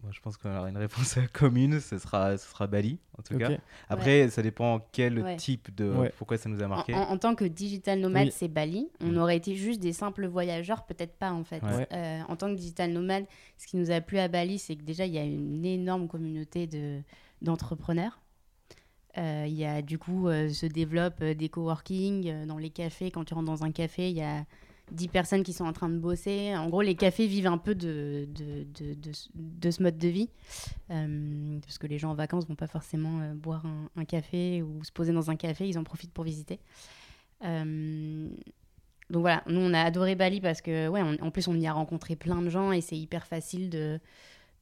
[0.02, 3.38] Moi, je pense qu'on aura une réponse commune, ce sera, ce sera Bali, en tout
[3.38, 3.52] cas.
[3.88, 5.38] Après, ça dépend quel Ouais.
[5.38, 5.90] type de...
[5.90, 6.12] Ouais.
[6.18, 6.94] Pourquoi ça nous a En, marqué.
[6.94, 8.34] en- en tant que digital nomade, Oui.
[8.36, 8.90] c'est Bali.
[9.00, 9.18] On Mm.
[9.20, 11.64] aurait été juste des simples voyageurs, peut-être pas en fait.
[11.64, 11.88] Ouais.
[11.94, 13.24] Euh, en tant que digital nomade,
[13.58, 16.10] ce qui nous a plu à Bali, c'est que déjà il y a une énorme
[16.10, 17.00] communauté de
[17.42, 18.20] d'entrepreneurs.
[19.18, 23.12] Euh, Il y a du coup euh, se développent euh, des coworking dans les cafés.
[23.12, 24.46] Quand tu rentres dans un café, il y a
[24.92, 26.56] 10 personnes qui sont en train de bosser.
[26.56, 29.98] En gros, les cafés vivent un peu de, de, de, de ce- de ce mode
[29.98, 30.30] de vie.
[30.88, 33.64] Parce que les gens en vacances vont pas forcément boire
[33.96, 35.68] un, café ou se poser dans un café.
[35.68, 36.60] Ils en profitent pour visiter.
[39.10, 41.74] Donc voilà, nous on a adoré Bali parce que, ouais, en plus on y a
[41.74, 44.00] rencontré plein de gens et c'est hyper facile de,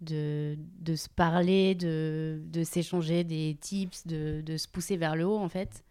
[0.02, 5.26] de, de se parler, de, de s'échanger des tips, de, de se pousser vers le
[5.26, 5.84] haut en fait.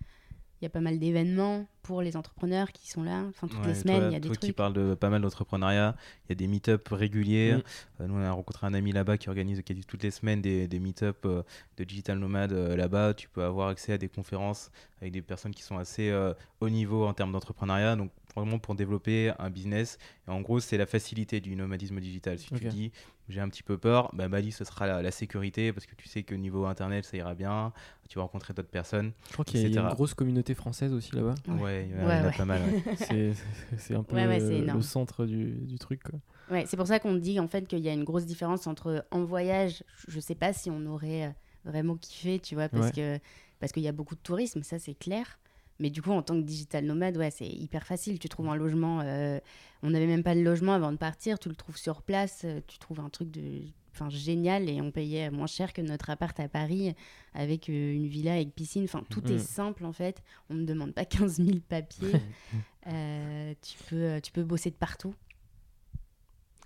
[0.61, 3.25] Il y a pas mal d'événements, pour les entrepreneurs qui sont là.
[3.29, 4.57] Enfin, toutes les semaines, toi- il y a des toi qui trucs.
[4.57, 7.53] parles de pas mal d'entrepreneuriat, il y a des meet-up réguliers.
[8.01, 10.69] Euh, nous, on a rencontré un ami là-bas qui organise quasi toutes les semaines des,
[10.69, 11.43] des meet-up euh,
[11.77, 13.15] de digital nomades euh, là-bas.
[13.15, 16.69] Tu peux avoir accès à des conférences avec des personnes qui sont assez euh, haut
[16.69, 17.97] niveau en termes d'entrepreneuriat.
[17.97, 19.99] Donc, vraiment pour développer un business.
[20.29, 22.39] Et en gros, c'est la facilité du nomadisme digital.
[22.39, 22.93] Si tu dis
[23.29, 26.09] j'ai un petit peu peur, bah, Bali, ce sera la, la sécurité parce que tu
[26.09, 27.73] sais que niveau internet, ça ira bien.
[28.09, 29.13] Tu vas rencontrer d'autres personnes.
[29.29, 31.37] Je crois qu'il y a- une grosse communauté française aussi là-bas.
[31.47, 31.70] Ouais.
[31.71, 32.37] Ouais, il y en a- Ouais, il y en a ouais.
[32.37, 32.63] pas mal.
[32.63, 33.35] ouais.
[33.79, 36.03] C'est- un peu Ouais, ouais, c'est le- centre du, du truc.
[36.03, 36.19] Quoi.
[36.51, 39.05] Ouais, c'est pour ça qu'on dit en fait qu'il y a une grosse différence entre
[39.11, 41.31] en voyage, je sais pas si on aurait euh,
[41.65, 42.93] vraiment kiffé, tu vois, parce Ouais.
[42.93, 43.19] que
[43.61, 45.39] parce qu'il y a beaucoup de tourisme, ça c'est clair.
[45.79, 48.19] Mais du coup, en tant que digital nomade, ouais, c'est hyper facile.
[48.19, 49.39] Tu trouves un logement, euh,
[49.83, 52.61] on n'avait même pas de logement avant de partir, tu le trouves sur place, euh,
[52.67, 53.63] tu trouves un truc de,
[54.01, 56.95] enfin génial et on payait moins cher que notre appart à Paris
[57.35, 58.85] avec euh, une villa avec piscine.
[58.85, 60.23] Enfin, tout est simple en fait.
[60.49, 62.13] On ne demande pas 15 000 papiers.
[62.87, 65.15] Euh, tu peux, tu peux bosser de partout.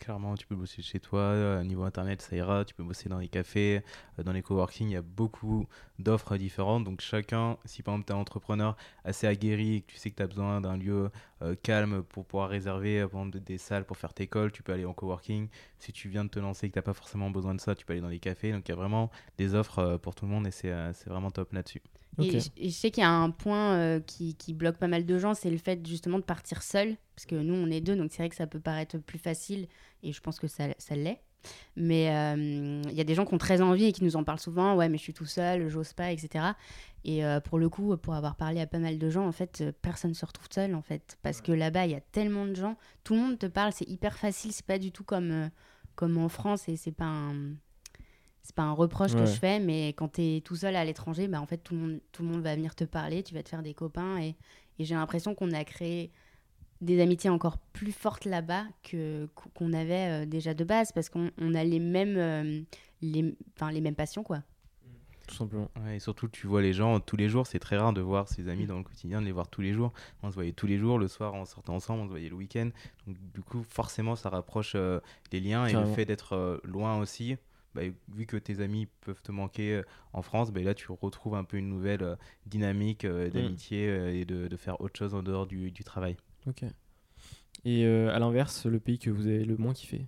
[0.01, 2.65] Clairement, tu peux bosser chez toi, euh, niveau internet, ça ira.
[2.65, 3.83] Tu peux bosser dans les cafés,
[4.19, 4.89] euh, dans les coworking.
[4.89, 5.67] Il y a beaucoup
[5.99, 6.85] d'offres différentes.
[6.85, 10.11] Donc, chacun, si par exemple tu es un entrepreneur assez aguerri et que tu sais
[10.11, 11.11] que tu as besoin d'un lieu
[11.43, 14.63] euh, calme pour pouvoir réserver euh, par exemple, des salles pour faire tes calls, tu
[14.63, 15.49] peux aller en coworking.
[15.79, 17.75] Si tu viens de te lancer et que tu n'as pas forcément besoin de ça,
[17.75, 18.53] tu peux aller dans les cafés.
[18.53, 20.93] Donc, il y a vraiment des offres euh, pour tout le monde et c'est euh,
[20.93, 21.83] c'est vraiment top là-dessus.
[22.21, 24.87] Et, je- et je sais qu'il y a un point euh, qui, qui bloque pas
[24.89, 26.97] mal de gens, c'est le fait justement de partir seul.
[27.17, 29.69] Parce que nous, on est deux, donc c'est vrai que ça peut paraître plus facile,
[30.03, 31.21] et je pense que ça, ça l'est.
[31.77, 34.25] Mais euh, il y a des gens qui ont très envie et qui nous en
[34.25, 34.75] parlent souvent.
[34.77, 36.45] Ouais, mais je suis tout seul, j'ose pas, etc.
[37.05, 39.61] Et euh, pour le coup, pour avoir parlé à pas mal de gens, en fait,
[39.61, 41.19] euh, personne ne se retrouve seul, en fait.
[41.23, 42.77] Parce que là-bas, il y a tellement de gens.
[43.05, 44.53] Tout le monde te parle, c'est hyper facile.
[44.53, 45.51] C'est pas du tout comme,
[45.97, 47.55] comme en France et c'est pas un.
[48.43, 49.21] C'est pas un reproche Ouais.
[49.21, 51.73] que je fais, mais quand tu es tout seul à l'étranger, bah, en fait, tout
[51.75, 54.19] le, monde, tout le monde va venir te parler, tu vas te faire des copains.
[54.19, 54.37] Et,
[54.79, 56.11] et j'ai l'impression qu'on a créé
[56.85, 61.31] des amitiés encore plus fortes là-bas que qu'on avait euh, déjà de base, parce qu'on
[61.39, 62.61] on a les mêmes, euh,
[63.03, 64.43] les, enfin, les mêmes passions, quoi.
[65.27, 65.71] Tout simplement.
[65.83, 67.47] Ouais, et surtout, tu vois les gens tous les jours.
[67.47, 69.73] C'est très rare de voir ses amis dans le quotidien, de les voir tous les
[69.73, 69.95] jours.
[70.23, 70.99] On se voyait tous les jours.
[70.99, 72.69] Le soir, on sortait ensemble, on se voyait le week-end.
[73.07, 75.01] Donc, du coup, forcément, ça rapproche euh,
[75.33, 75.67] les liens.
[75.67, 77.37] Et le fait d'être euh, loin aussi,
[77.75, 77.81] bah,
[78.13, 81.45] vu que tes amis peuvent te manquer euh, en France, bah, là, tu retrouves un
[81.45, 85.47] peu une nouvelle euh, dynamique euh, d'amitié et de, de faire autre chose en dehors
[85.47, 86.19] du, du travail.
[86.47, 86.65] Ok.
[87.65, 90.07] Et euh, à l'inverse, le pays que vous avez le moins kiffé?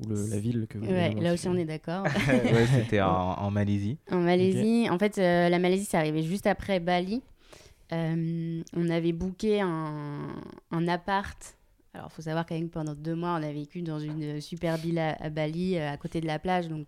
[0.00, 1.64] Ou le- la ville que vous avez Ouais, le moins là aussi, kiffé on est
[1.64, 2.04] d'accord.
[2.28, 3.98] ouais, c'était en, en Malaisie.
[4.10, 7.22] En Malaisie, en fait, euh, la Malaisie, c'est arrivé juste après Bali.
[7.92, 10.28] Euh, on avait booké un,
[10.70, 11.56] un appart.
[11.92, 14.40] Alors, il faut savoir quand même que pendant deux mois, on a vécu dans une
[14.40, 16.68] super villa à Bali, à côté de la plage.
[16.68, 16.86] Donc,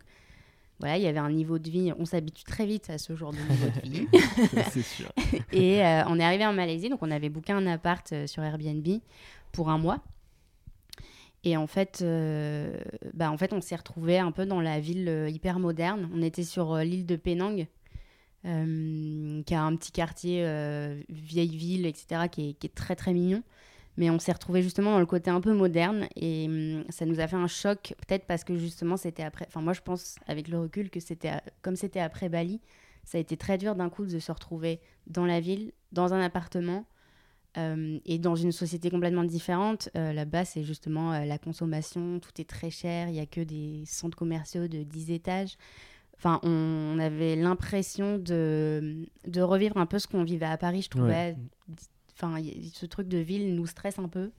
[0.83, 1.92] voilà, il y avait un niveau de vie.
[1.97, 4.09] On s'habitue très vite à ce genre de niveau de vie.
[4.73, 5.12] C'est sûr.
[5.53, 8.42] Et euh, on est arrivé en Malaisie, donc on avait booké un appart euh, sur
[8.42, 8.85] Airbnb
[9.53, 10.01] pour un mois.
[11.45, 12.77] Et en fait, euh,
[13.14, 16.11] bah, en fait on s'est retrouvé un peu dans la ville hyper moderne.
[16.12, 17.68] On était sur l'île de Penang,
[18.45, 20.42] euh, qui a un petit quartier
[21.09, 23.45] vieille ville, etc., qui est, qui est très très mignon.
[23.98, 27.20] Mais on s'est retrouvé justement dans le côté un peu moderne et hum, ça nous
[27.20, 29.44] a fait un choc, peut-être parce que justement c'était après.
[29.48, 32.61] Enfin, moi je pense avec le recul que c'était à- comme c'était après Bali,
[33.05, 36.20] ça a été très dur d'un coup de se retrouver dans la ville, dans un
[36.22, 36.87] appartement
[37.59, 39.90] euh, et dans une société complètement différente.
[39.94, 43.42] Euh, Là-bas, c'est justement euh, la consommation, tout est très cher, il n'y a que
[43.42, 45.59] des centres commerciaux de 10 étages.
[46.16, 50.83] Enfin, on, on avait l'impression de, de revivre un peu ce qu'on vivait à Paris,
[50.83, 51.37] je trouvais.
[52.14, 52.37] Enfin,
[52.72, 54.31] ce truc de ville nous stresse un peu.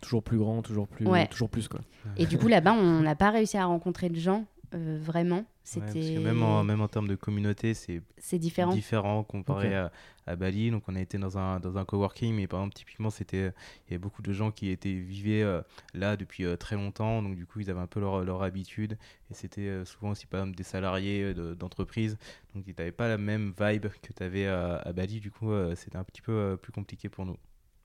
[0.00, 1.26] Toujours plus grand, toujours plus, Ouais.
[1.28, 1.80] toujours plus quoi.
[2.16, 5.44] Et du coup, là-bas, on n'a pas réussi à rencontrer de gens, euh, vraiment.
[5.64, 6.18] C'était...
[6.18, 8.72] même en, même en termes de communauté, c'est C'est différent.
[8.72, 9.92] différent comparé à,
[10.26, 10.70] à Bali.
[10.70, 13.52] Donc on a été dans un, dans un coworking, mais par exemple typiquement c'était
[13.86, 15.62] il y avait beaucoup de gens qui étaient vivaient euh,
[15.94, 18.98] là depuis euh, très longtemps, donc du coup ils avaient un peu leur, leur habitude
[19.30, 22.18] et c'était euh, souvent aussi par exemple des salariés euh, de- d'entreprise,
[22.54, 25.20] donc ils n'avaient pas la même vibe que tu avais à, à Bali.
[25.20, 27.36] Du coup euh, c'était un petit peu euh, plus compliqué pour nous.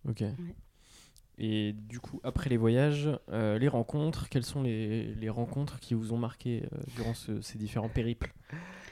[0.10, 0.24] Ok.
[1.40, 5.94] Et du coup, après les voyages, euh, les rencontres, quelles sont les, les rencontres qui
[5.94, 8.34] vous ont marqué euh, durant ce- ces différents périples?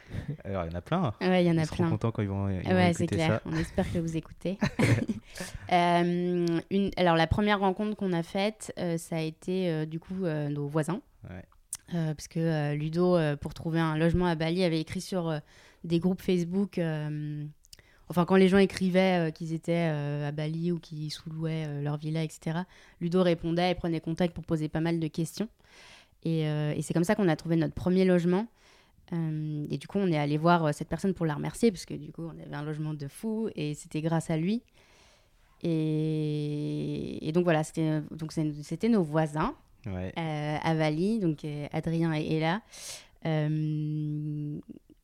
[0.46, 1.14] Alors il y en a plein.
[1.22, 1.90] Ouais, il y en a plein.
[1.90, 3.42] contents quand ils vont, ils vont Ouais, c'est écouter clair.
[3.44, 3.50] ça.
[3.50, 4.58] On espère que vous écoutez.
[5.74, 6.92] Euh, une...
[6.96, 10.48] Alors, la première rencontre qu'on a faite, euh, ça a été euh, du coup euh,
[10.50, 11.02] nos voisins.
[11.30, 11.44] Ouais.
[11.94, 15.28] Euh, parce que euh, Ludo, euh, pour trouver un logement à Bali, avait écrit sur
[15.30, 15.40] euh,
[15.84, 16.78] des groupes Facebook.
[18.10, 21.82] Enfin, quand les gens écrivaient euh, qu'ils étaient euh, à Bali ou qu'ils sous-louaient euh,
[21.82, 22.60] leur villa, etc.,
[23.02, 25.50] Ludo répondait et prenait contact pour poser pas mal de questions.
[26.24, 28.48] Et, et c'est comme ça qu'on a trouvé notre premier logement.
[29.12, 32.12] Et du coup, on est allé voir cette personne pour la remercier, parce que du
[32.12, 34.64] coup, on avait un logement de fou et c'était grâce à lui.
[35.62, 39.54] Et, et donc voilà, c'était nos voisins
[39.86, 40.12] Ouais.
[40.18, 42.62] à Bali, donc Adrien et Ella.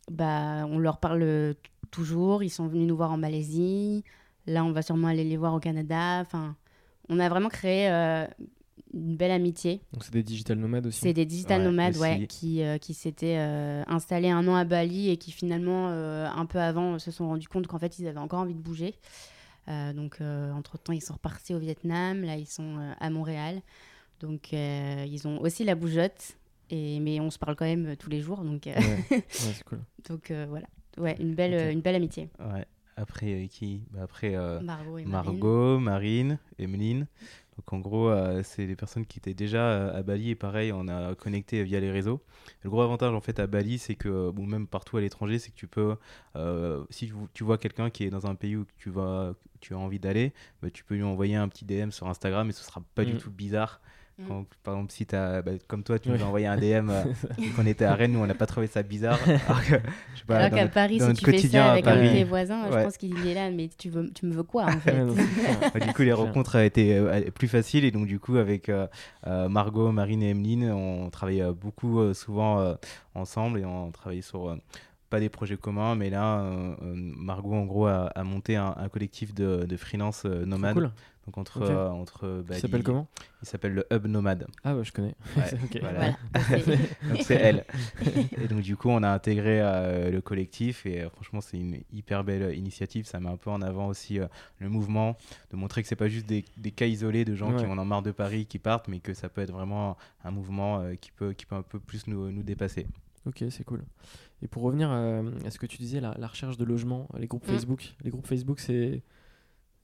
[0.09, 1.53] Bah, on leur parle
[1.91, 2.43] toujours.
[2.43, 4.03] Ils sont venus nous voir en Malaisie.
[4.47, 6.19] Là, on va sûrement aller les voir au Canada.
[6.21, 6.55] Enfin,
[7.09, 8.25] on a vraiment créé euh,
[8.93, 9.81] une belle amitié.
[9.93, 10.99] Donc c'est des digital nomades aussi.
[11.01, 14.63] C'est des digital Ouais, nomades ouais, qui, euh, qui s'étaient euh, installés un an à
[14.63, 18.17] Bali et qui finalement, un peu avant, se sont rendus compte qu'en fait, ils avaient
[18.19, 18.95] encore envie de bouger.
[19.67, 22.23] Donc, entre-temps, ils sont repartis au Vietnam.
[22.23, 23.61] Là, ils sont à Montréal.
[24.19, 26.35] Donc, ils ont aussi la bougeotte.
[26.73, 28.43] Et, mais on se parle quand même tous les jours.
[28.43, 29.23] Donc, euh, Ouais, ouais,
[29.65, 29.81] cool.
[30.09, 30.67] donc euh, voilà.
[30.97, 32.29] Ouais, une belle, euh, une belle amitié.
[32.39, 32.65] Ouais.
[32.97, 33.81] Après, euh, qui?
[33.91, 35.31] Bah, Après, euh, Margot et Marine.
[35.31, 37.07] Margot, Marine, Emeline.
[37.57, 40.71] Donc en gros, euh, c'est des personnes qui étaient déjà euh, à Bali et pareil,
[40.73, 42.21] on a connecté via les réseaux.
[42.63, 45.51] Le gros avantage en fait à Bali, c'est que, bon, même partout à l'étranger, c'est
[45.51, 45.95] que tu peux,
[46.35, 49.73] euh, si tu, tu vois quelqu'un qui est dans un pays où tu, vas, tu
[49.73, 52.63] as envie d'aller, bah, tu peux lui envoyer un petit DM sur Instagram et ce
[52.63, 53.17] sera pas du Mm.
[53.17, 53.81] tout bizarre.
[54.21, 54.27] Mm.
[54.27, 57.03] Quand, par exemple, si as, bah, comme toi, tu nous as envoyé un DM euh,
[57.55, 59.19] quand on était à Rennes, nous on n'a pas trouvé ça bizarre.
[60.29, 62.97] Alors qu'à notre- Paris, si tu fais ça avec un de tes voisins, je pense
[62.97, 63.49] qu'il est là.
[63.51, 65.13] Mais tu, veux, tu me veux quoi en fait non.
[65.15, 68.87] Ouais, du coup, les rencontres été euh, plus faciles et donc du coup, avec euh,
[69.27, 72.75] euh, Margot, Marine et Emeline, on travaillait euh, beaucoup, souvent
[73.15, 74.55] ensemble et on travaillait sur
[75.09, 78.87] pas des projets communs, mais là, euh, Margot en gros a, a monté un, un
[78.87, 80.73] collectif de, de freelance euh, nomades.
[80.73, 80.91] cool.
[81.27, 83.07] Donc entre euh, entre Il s'appelle comment?
[83.43, 84.47] Il s'appelle le Hub Nomade.
[84.63, 85.13] Ah ouais, je connais.
[85.37, 85.43] Ouais,
[85.81, 86.15] voilà.
[86.33, 86.63] Voilà.
[87.09, 87.65] Donc c'est elle.
[88.41, 91.81] et donc du coup, on a intégré euh, le collectif et euh, franchement, c'est une
[91.93, 93.05] hyper belle initiative.
[93.05, 94.25] Ça met un peu en avant aussi euh,
[94.59, 95.15] le mouvement,
[95.51, 97.69] de montrer que c'est pas juste des, des cas isolés de gens qui Ouais.
[97.71, 100.79] en ont marre de Paris qui partent, mais que ça peut être vraiment un mouvement
[100.79, 102.87] euh, qui peut qui peut un peu plus nous, nous dépasser.
[103.27, 103.83] Ok, c'est cool.
[104.41, 107.27] Et pour revenir à, à ce que tu disais, la, la recherche de logement, les
[107.27, 107.51] groupes Mm.
[107.51, 107.93] Facebook.
[108.03, 109.03] Les groupes Facebook, c'est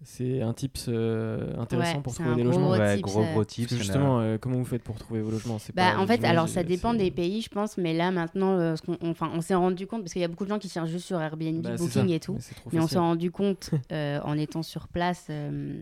[0.04, 2.68] c'est un tips euh, intéressant Ouais, pour trouver un des gros logements.
[2.70, 3.74] Gros ouais, tips, gros euh, gros tips.
[3.76, 5.58] justement, euh, comment vous faites pour trouver vos logements?
[5.74, 8.76] Bah, pas- en fait, alors ça dépend des pays, je pense, mais là maintenant, euh,
[9.02, 11.20] on s'est rendu compte, parce qu'il y a beaucoup de gens qui cherchent juste sur
[11.20, 12.38] Airbnb, Bah, Booking et tout,
[12.72, 15.82] Mais on s'est rendu compte euh, en étant sur place euh,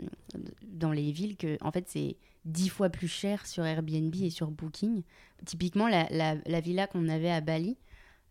[0.68, 4.52] dans les villes que en fait c'est dix fois plus cher sur Airbnb et sur
[4.52, 5.02] Booking.
[5.46, 7.76] Typiquement, la, la- la villa qu'on avait à Bali,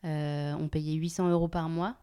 [0.05, 1.97] euh, on payait 800 euros par mois.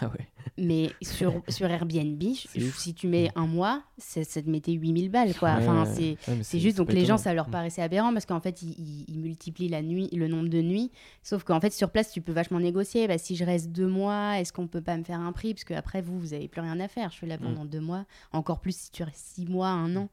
[0.00, 0.28] Ah ouais.
[0.56, 5.34] Mais sur, sur Airbnb, si tu mets un mois, ça, ça te mettait 8000 balles.
[5.34, 5.50] Quoi.
[5.58, 6.16] Enfin, ouais.
[6.24, 7.52] c'est, Ouais, juste, donc les gens, ça leur Mm.
[7.52, 10.90] paraissait aberrant parce qu'en fait, ils, ils- ils multiplient la nuit, le nombre de nuits.
[11.22, 13.06] Sauf qu'en fait, sur place, tu peux vachement négocier.
[13.06, 15.54] Bah, si je reste deux mois, est-ce qu'on peut pas me faire un prix?
[15.54, 17.10] Parce qu'après, vous, vous avez plus rien à faire.
[17.10, 17.40] Je suis là Mm.
[17.42, 18.04] pendant deux mois.
[18.32, 20.08] Encore plus si tu restes six mois, un an.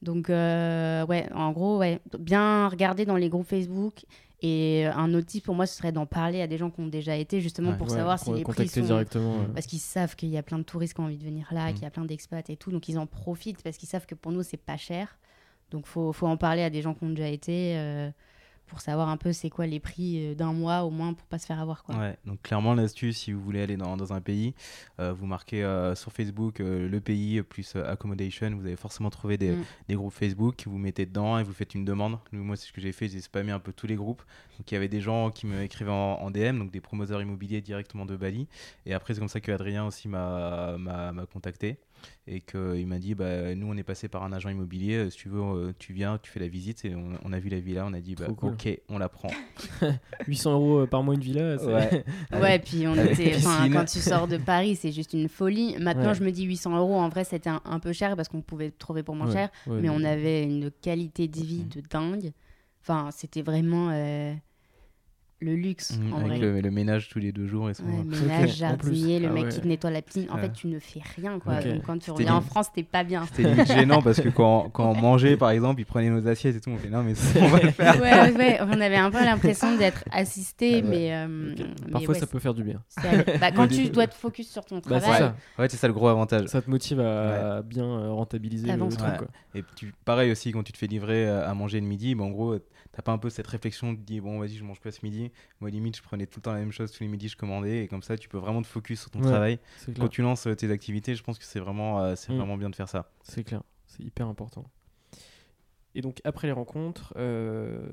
[0.00, 4.04] Donc, euh, ouais, en gros, ouais, bien regarder dans les groupes Facebook.
[4.44, 6.88] Et un autre tip pour moi, ce serait d'en parler à des gens qui ont
[6.88, 7.76] déjà été, justement Ouais.
[7.76, 9.34] pour Ouais, savoir si con- les prix sont, directement.
[9.42, 9.44] euh.
[9.54, 11.70] parce qu'ils savent qu'il y a plein de touristes qui ont envie de venir là,
[11.70, 11.74] Mm.
[11.74, 14.16] qu'il y a plein d'expats et tout, donc ils en profitent parce qu'ils savent que
[14.16, 15.16] pour nous c'est pas cher.
[15.70, 18.10] Donc faut, faut en parler à des gens qui ont déjà été euh,
[18.66, 21.38] pour savoir un peu c'est quoi les prix euh, d'un mois au moins pour pas
[21.38, 21.94] se faire avoir quoi.
[21.96, 24.54] Ouais, donc clairement l'astuce, si vous voulez aller dans, dans un pays,
[24.98, 29.36] euh, vous marquez euh, sur Facebook euh, le pays plus accommodation, vous allez forcément trouver
[29.38, 29.64] des, Mm.
[29.88, 32.18] des groupes Facebook, vous mettez dedans et vous faites une demande.
[32.32, 34.22] Nous, moi, c'est ce que j'ai fait, j'ai spammé un peu tous les groupes.
[34.58, 37.20] Donc il y avait des gens qui me écrivaient en, en DM, donc des promoteurs
[37.20, 38.48] immobiliers directement de Bali.
[38.86, 40.76] Et après, c'est comme ça que Adrien aussi m'a
[41.32, 41.78] contacté
[42.26, 45.18] et qu'il m'a dit bah, nous on est passé par un agent immobilier euh, si
[45.18, 47.60] tu veux euh, tu viens tu fais la visite et on, on a vu la
[47.60, 48.50] villa on a dit bah, cool.
[48.52, 49.30] ok on la prend
[50.28, 51.58] 800 euros euh, par mois une villa.
[51.58, 52.04] c'est- Ouais.
[52.40, 53.32] Ouais, puis on était,
[53.72, 55.76] quand tu sors de Paris, c'est juste une folie.
[55.78, 56.14] Maintenant, Ouais.
[56.14, 56.94] je me dis 800 euros.
[56.96, 59.50] En vrai, c'était un, un peu cher parce qu'on pouvait trouver pour moins Ouais, cher,
[59.66, 62.32] ouais, mais on avait une qualité de vie de dingue.
[62.82, 64.32] Enfin, c'était vraiment euh,
[65.42, 66.38] le luxe Mhm, en avec vrai.
[66.38, 67.84] le, le ménage tous les deux jours et son...
[67.84, 69.48] Ouais, Ok, ménage, en jardinier, le Ah mec ouais.
[69.50, 70.26] qui te nettoie la piscine.
[70.30, 70.42] En Ouais.
[70.42, 71.60] fait, tu ne fais rien, quoi.
[71.62, 73.26] Donc, quand tu reviens en France, t'es pas bien.
[73.26, 76.56] C'était limite gênant parce que quand, quand on mangeait, par exemple, ils prenaient nos assiettes
[76.56, 76.70] et tout.
[76.70, 78.00] On fait non, mais on va le faire.
[78.00, 80.82] ouais, ouais, ouais, on avait un peu l'impression d'être assisté, Ah ouais.
[80.90, 81.26] mais, euh,
[81.86, 82.82] mais Parfois, ouais, ça peut faire du bien.
[83.40, 85.36] bah, quand tu dois te focus sur ton Bah, c'est travail, ça.
[85.58, 86.46] Ouais, c'est ça le gros avantage.
[86.46, 89.00] Ça te motive à bien euh, rentabiliser le, le truc.
[89.10, 89.16] Ouais.
[89.18, 89.28] quoi.
[89.54, 92.24] Et tu, pareil aussi, quand tu te fais livrer euh, à manger le midi, bah,
[92.24, 92.56] en gros,
[92.92, 95.30] t'as pas un peu cette réflexion de dire bon, vas-y, je mange quoi ce midi
[95.60, 97.84] Moi, limite, je prenais tout le temps la même chose tous les midis, je commandais.
[97.84, 99.26] Et comme ça, tu peux vraiment te focus sur ton Ouais.
[99.28, 99.58] travail.
[99.98, 102.36] Quand tu lances euh, tes activités, je pense que c'est vraiment, euh, c'est Mm.
[102.38, 103.10] vraiment bien de faire ça.
[103.22, 103.62] C'est clair.
[103.86, 104.64] C'est hyper important.
[105.94, 107.86] Et donc, après les rencontres, euh,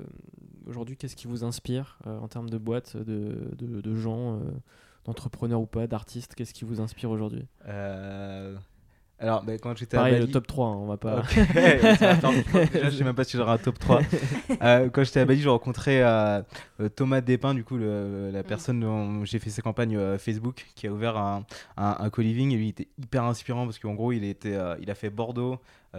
[0.66, 4.40] aujourd'hui, qu'est-ce qui vous inspire euh, en termes de boîtes, de, de, de gens,
[5.04, 7.46] d'entrepreneurs ou pas, d'artistes Qu'est-ce qui vous inspire aujourd'hui?
[9.20, 10.26] Alors, bah, quand j'étais à Pareil, Bali.
[10.26, 11.18] le top 3, hein, on va pas.
[11.18, 11.26] Ok,
[11.98, 14.00] ça va faire- Déjà, je sais même pas si j'aurai un top 3.
[14.62, 16.42] Euh, quand j'étais à Bali, j'ai rencontré euh,
[16.80, 20.66] euh, Thomas Despins, du coup, le- la personne dont j'ai fait ses campagnes euh, Facebook,
[20.74, 21.44] qui a ouvert un,
[21.76, 22.50] un, un co-living.
[22.52, 25.10] Et lui, il était hyper inspirant parce qu'en gros, il, était, euh, il a fait
[25.10, 25.58] Bordeaux,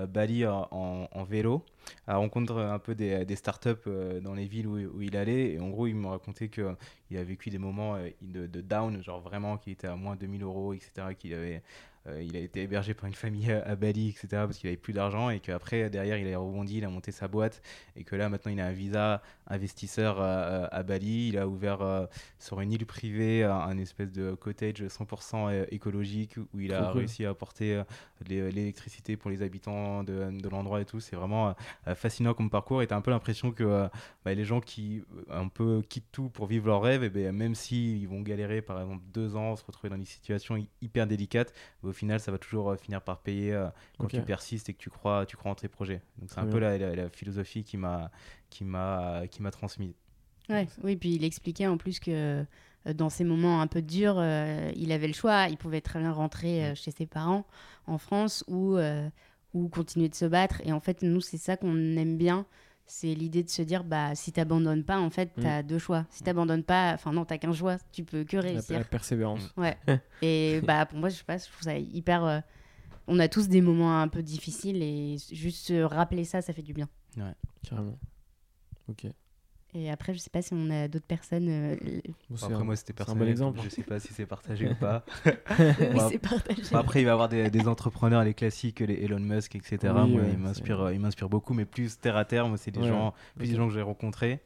[0.09, 0.67] Bali en,
[1.11, 1.65] en vélo,
[2.07, 3.89] à rencontre un peu des, des startups
[4.23, 5.53] dans les villes où, où il allait.
[5.53, 9.19] Et en gros, il me racontait qu'il a vécu des moments de, de down, genre
[9.21, 10.91] vraiment qu'il était à moins 2000 euros, etc.
[11.19, 11.61] Qu'il avait.
[12.07, 14.27] Euh, il a été hébergé par une famille à, à Bali, etc.
[14.47, 17.27] parce qu'il avait plus d'argent et qu'après, derrière, il a rebondi, il a monté sa
[17.27, 17.61] boîte
[17.95, 21.29] et que là, maintenant, il a un visa investisseur à, Bali.
[21.29, 22.05] Il a ouvert euh,
[22.39, 26.99] sur une île privée un, espèce de cottage 100% écologique où il a Trop cool.
[26.99, 27.83] réussi à apporter euh,
[28.27, 30.99] l'é- l'électricité pour les habitants de, de l'endroit et tout.
[30.99, 31.53] C'est vraiment
[31.87, 33.87] euh, fascinant comme parcours et tu as un peu l'impression que euh,
[34.25, 37.35] bah, les gens qui euh, un peu quittent tout pour vivre leur rêve, et ben,
[37.35, 41.07] même s'ils vont galérer par exemple deux ans, se retrouver dans des situations hy- hyper
[41.07, 41.53] délicates,
[41.91, 43.67] au final, ça va toujours euh, finir par payer euh,
[43.99, 46.01] quand tu persistes et que tu crois, tu crois en tes projets.
[46.19, 48.11] Donc c'est un peu la, la- la philosophie qui m'a
[48.49, 49.95] qui m'a qui m'a transmise.
[50.49, 52.11] Ouais, oui, puis il expliquait en plus que
[52.87, 55.47] euh, dans ces moments un peu durs, euh, il avait le choix.
[55.49, 57.45] Il pouvait très bien rentrer euh, chez ses parents
[57.87, 59.09] en France ou, euh,
[59.53, 60.61] ou continuer de se battre.
[60.65, 62.45] Et en fait, nous, c'est ça qu'on aime bien.
[62.93, 65.41] C'est l'idée de se dire, bah, si t'abandonnes pas, en fait, Mm.
[65.41, 66.05] t'as deux choix.
[66.09, 67.77] Si t'abandonnes pas, enfin non, t'as qu'un choix.
[67.93, 68.77] Tu peux que réussir.
[68.79, 69.53] la persévérance.
[69.55, 69.77] Ouais.
[70.21, 72.25] Et bah pour moi, je sais pas, je trouve ça hyper.
[72.25, 72.39] euh,
[73.07, 76.61] On a tous des moments un peu difficiles et juste se rappeler ça, ça fait
[76.61, 76.89] du bien.
[77.63, 77.97] Carrément.
[78.89, 79.05] Ok.
[79.73, 81.47] Et après, je sais pas si on a d'autres personnes.
[81.47, 81.75] euh,
[82.29, 83.23] Bon, Après, un- moi, c'était c'est un personnel.
[83.25, 83.59] bon exemple.
[83.63, 85.05] Je sais pas si c'est partagé ou pas.
[85.25, 86.61] oui, Bon, c'est partagé.
[86.71, 89.77] Bon, Après, il va y avoir des, des entrepreneurs, les classiques, les Elon Musk, etc.
[90.03, 92.49] Oui, moi, ouais, ils m'inspirent, c'est- euh, ils m'inspirent beaucoup, mais plus terre à terre.
[92.49, 94.41] Moi, c'est des Ouais, gens, plus des gens que j'ai rencontrés.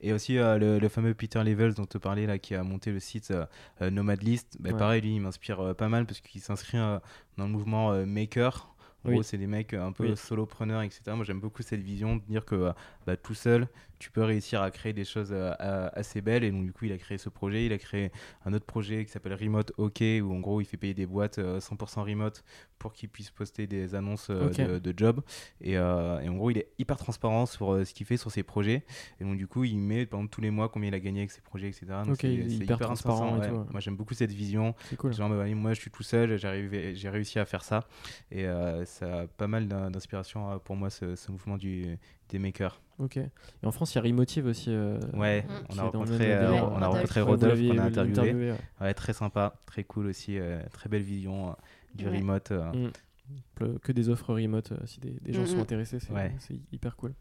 [0.00, 2.90] Et aussi euh, le, le fameux Peter Levels dont tu parlais là, qui a monté
[2.90, 3.44] le site euh,
[3.82, 4.56] euh, Nomad List.
[4.60, 4.78] Bah, Ouais.
[4.78, 6.98] Pareil, lui, il m'inspire euh, pas mal parce qu'il s'inscrit euh,
[7.36, 8.74] dans le mouvement euh, Maker.
[9.04, 9.14] En Oui.
[9.14, 10.16] gros, c'est des mecs euh, un peu Oui.
[10.16, 11.02] solopreneurs, etc.
[11.16, 12.72] Moi, j'aime beaucoup cette vision de dire que euh,
[13.06, 13.66] bah, tout seul,
[14.00, 15.52] tu peux réussir à créer des choses euh,
[15.92, 16.42] assez belles.
[16.42, 17.66] Et donc, du coup, il a créé ce projet.
[17.66, 18.10] Il a créé
[18.44, 21.38] un autre projet qui s'appelle Remote OK, où en gros, il fait payer des boîtes
[21.38, 22.42] euh, 100% remote
[22.78, 25.20] pour qu'ils puissent poster des annonces euh, de, de jobs.
[25.60, 28.30] Et, euh, et en gros, il est hyper transparent sur euh, ce qu'il fait sur
[28.32, 28.84] ses projets.
[29.20, 31.30] Et donc, du coup, il met exemple tous les mois combien il a gagné avec
[31.30, 31.86] ses projets, etc.
[32.04, 33.48] Donc, Ok, c'est- il est c'est hyper transparent et ouais.
[33.48, 33.64] tout, ouais.
[33.70, 34.74] Moi, j'aime beaucoup cette vision.
[34.96, 35.12] Cool.
[35.12, 37.86] Genre, bah, moi, je suis tout seul, j'ai réussi à faire ça.
[38.30, 41.98] Et euh, ça a pas mal d'in- d'inspiration euh, pour moi, ce, ce mouvement du,
[42.30, 42.80] des makers.
[42.98, 43.16] Ok.
[43.16, 43.30] Et
[43.64, 44.70] en France, il y a Remotive aussi.
[44.70, 46.50] euh, Ouais, on a rencontré, euh.
[46.52, 48.52] Ouais, on a rencontré Rodolphe qu'on a interviewé.
[48.52, 48.58] ouais.
[48.80, 51.52] Ouais, très sympa, très cool aussi, euh, très belle vision euh,
[51.94, 52.18] du Ouais.
[52.18, 52.50] remote.
[52.52, 52.72] euh.
[52.72, 53.78] Mm.
[53.82, 55.60] Que des offres remote, euh, si des, des gens Mm, sont mm.
[55.60, 57.14] intéressés, c'est hyper cool.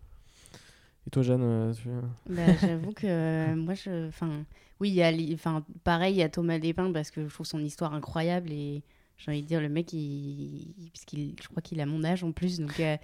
[1.07, 1.89] Et toi, Jeanne, tu-
[2.33, 4.07] Bah, J'avoue que euh, moi, je.
[4.07, 4.43] Enfin,
[4.79, 5.11] oui, il y a.
[5.33, 8.83] Enfin, pareil, il y a Thomas Despins parce que je trouve son histoire incroyable et.
[9.19, 10.73] J'ai envie de dire, le mec, il...
[10.93, 12.95] parce qu'il, je crois qu'il a mon âge en plus, donc euh,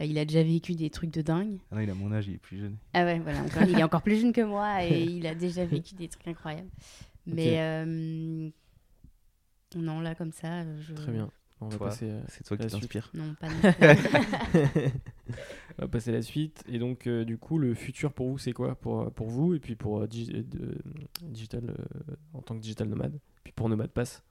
[0.00, 1.56] il a déjà vécu des trucs de dingue.
[1.70, 2.76] Ah non, il a mon âge, il est plus jeune.
[2.92, 5.64] Ah ouais, voilà, encore- il est encore plus jeune que moi et il a déjà
[5.64, 6.68] vécu des trucs incroyables.
[7.26, 8.50] Mais euh,
[9.76, 10.92] non, là, comme ça, je...
[10.92, 11.30] très bien.
[11.62, 11.88] On va Toi.
[11.90, 13.08] passer, euh, C'est toi qui t'inspire.
[13.14, 14.82] Non, pas non plus.
[15.78, 16.64] on va passer à la suite.
[16.68, 18.74] Et donc, euh, du coup, le futur pour vous, c'est quoi?
[18.74, 20.78] Pour, pour vous et puis pour euh, digi- euh, de-
[21.22, 24.22] digital euh, en tant que digital nomade, puis pour Nomad Pass,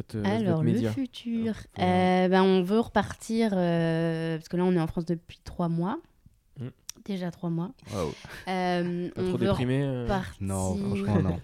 [0.00, 4.64] votre, Alors, votre le futur, Alors, euh, ben, on veut repartir, euh, parce que là,
[4.64, 5.98] on est en France depuis trois mois.
[6.58, 6.68] Mm.
[7.04, 7.70] Déjà trois mois.
[7.92, 8.08] Waouh.
[8.48, 9.82] Euh, Pas on trop veut déprimé.
[9.82, 10.34] euh, repartir...
[10.40, 11.40] Non, franchement, non.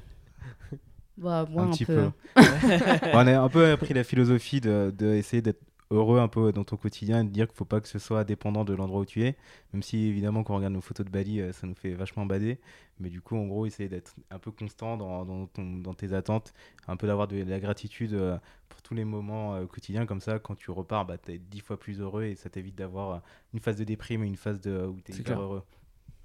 [1.19, 2.11] Bah, moi, un un, petit peu.
[2.35, 2.43] peu.
[3.15, 6.65] on a un peu appris la philosophie de, de essayer d'être heureux un peu dans
[6.65, 9.05] ton quotidien et de dire qu'il faut pas que ce soit dépendant de l'endroit où
[9.05, 9.37] tu es.
[9.73, 12.27] Même si évidemment quand on regarde nos photos de Bali, euh, ça nous fait vachement
[12.27, 12.59] bader.
[12.99, 16.13] Mais du coup, en gros, essayer d'être un peu constant dans, dans, ton- dans tes
[16.13, 16.55] attentes,
[16.89, 20.07] un peu d'avoir de, la gratitude euh, pour tous les moments euh, quotidiens.
[20.07, 22.75] Comme ça, quand tu repars, bah, tu es dix fois plus heureux et ça t'évite
[22.75, 23.23] d'avoir
[23.53, 25.41] une phase de déprime et une phase de, où tu es hyper clair.
[25.41, 25.63] heureux.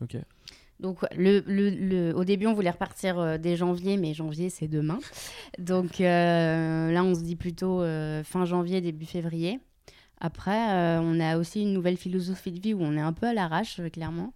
[0.02, 0.18] Ok.
[0.82, 4.50] Donc, ouais, le, le, le- au début, on voulait repartir euh, dès janvier, mais janvier,
[4.50, 5.00] c'est demain.
[5.60, 9.60] Donc euh, là, on se dit plutôt euh, fin janvier, début février.
[10.20, 13.34] Après, on a aussi une nouvelle philosophie de vie où on est un peu à
[13.34, 14.34] l'arrache, clairement.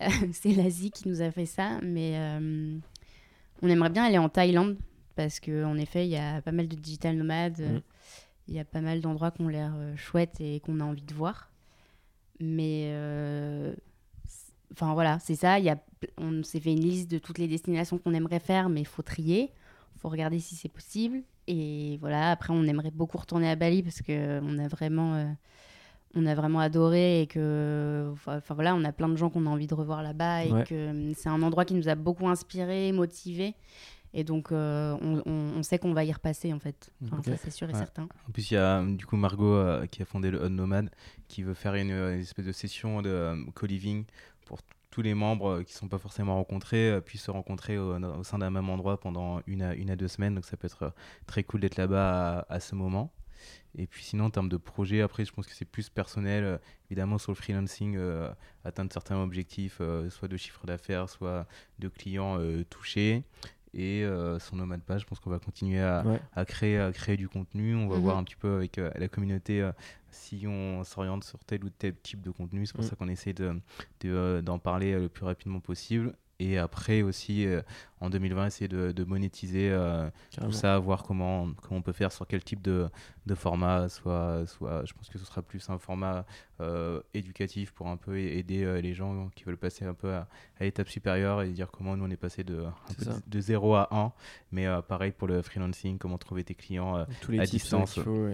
[0.32, 2.18] C'est l'Asie qui nous a fait ça, mais
[3.62, 4.76] on aimerait bien aller en Thaïlande
[5.16, 7.80] parce qu'en effet, il y a pas mal de digital nomades, Mhm.
[8.48, 11.14] il y a pas mal d'endroits qui ont l'air chouettes et qu'on a envie de
[11.14, 11.50] voir.
[12.40, 12.92] Mais
[14.72, 15.58] enfin voilà, c'est ça.
[15.58, 15.78] Il y a,
[16.18, 19.02] on s'est fait une liste de toutes les destinations qu'on aimerait faire, mais il faut
[19.02, 19.52] trier,
[19.96, 21.22] il faut regarder si c'est possible.
[21.46, 25.24] Et voilà, après, on aimerait beaucoup retourner à Bali parce que on a vraiment, euh,
[26.14, 29.50] on a vraiment adoré et que, enfin voilà, on a plein de gens qu'on a
[29.50, 30.64] envie de revoir là-bas et Ouais.
[30.64, 33.54] que euh, c'est un endroit qui nous a beaucoup inspiré, motivé.
[34.12, 36.90] Et donc, euh, on, on- on sait qu'on va y repasser, en fait.
[37.04, 37.78] Enfin, ça, c'est sûr et Ouais.
[37.78, 38.08] certain.
[38.28, 40.90] En plus, il y a du coup Margot euh, qui a fondé le Odd Nomad
[41.28, 44.04] qui veut faire une, une espèce de session de euh, co-living
[44.50, 44.58] pour
[44.90, 47.96] tous les membres euh, qui ne sont pas forcément rencontrés euh, puissent se rencontrer au,
[47.96, 50.34] au sein d'un même endroit pendant une à, une à deux semaines.
[50.34, 50.90] Donc ça peut être euh,
[51.26, 53.12] très cool d'être là-bas à, ce moment.
[53.78, 56.42] Et puis sinon, en termes de projet, après, je pense que c'est plus personnel.
[56.42, 56.58] euh,
[56.90, 58.28] évidemment, sur le freelancing, euh,
[58.64, 61.46] atteindre certains objectifs, euh, soit de chiffre d'affaires, soit
[61.78, 63.22] de clients euh, touchés.
[63.72, 66.20] Et euh, sur Nomad Page, je pense qu'on va continuer à, Ouais.
[66.34, 67.74] à créer, à créer du contenu.
[67.76, 68.02] On va Mhm.
[68.02, 69.70] voir un petit peu avec euh, la communauté euh,
[70.10, 72.66] si on s'oriente sur tel ou tel type de contenu.
[72.66, 72.90] C'est pour Mhm.
[72.90, 73.50] ça qu'on essaie de,
[74.00, 76.14] de, euh, d'en parler le plus rapidement possible.
[76.40, 77.60] Et après aussi, euh,
[78.00, 80.08] en 2020, essayer de, de monétiser euh,
[80.40, 82.88] tout ça, voir comment, comment on peut faire sur quel type de,
[83.26, 83.90] de format.
[83.90, 86.24] Soit, soit, je pense que ce sera plus un format
[86.60, 90.28] euh, éducatif pour un peu aider les gens qui veulent passer un peu à,
[90.58, 92.64] à l'étape supérieure et dire comment nous on est passé de,
[92.98, 94.12] de, de 0 à 1.
[94.50, 97.04] Mais pareil pour le freelancing, comment trouver tes clients.
[97.20, 98.00] tous les à distance.
[98.00, 98.28] faut,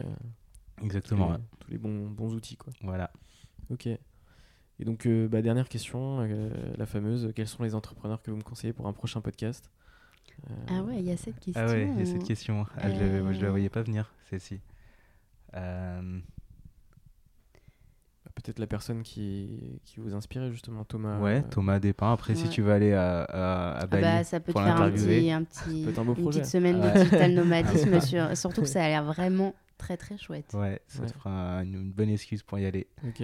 [0.81, 1.27] exactement.
[1.27, 1.39] tous, ouais.
[1.39, 2.57] les, tous les bons, bons outils.
[2.57, 2.73] Quoi.
[2.83, 3.11] Voilà.
[3.69, 3.89] Ok.
[4.79, 8.37] Et donc, euh, bah, dernière question, euh, la fameuse quels sont les entrepreneurs que vous
[8.37, 9.70] me conseillez pour un prochain podcast?
[10.51, 11.62] Euh, Ah ouais, il y a cette question.
[11.66, 12.66] Ah ouais, il y a cette question.
[12.77, 14.61] Ah, je, je la voyais pas venir, celle-ci.
[15.55, 16.20] Euh,
[18.35, 21.18] Peut-être la personne qui, qui vous inspirait justement, Thomas.
[21.20, 22.12] ouais, euh, Thomas Despins.
[22.12, 24.81] Après, si tu veux aller à, à, à Ah Bali bah, ça peut te faire
[24.83, 26.41] un petit, un petit, peut être un beau une projet.
[26.41, 26.93] petite semaine Ouais.
[26.93, 28.01] de digital nomadisme.
[28.03, 30.53] sur- Surtout que ça a l'air vraiment très très chouette.
[30.53, 31.09] Ouais, ça Ouais.
[31.09, 32.87] te fera une, une bonne excuse pour y aller.
[33.09, 33.22] Ok.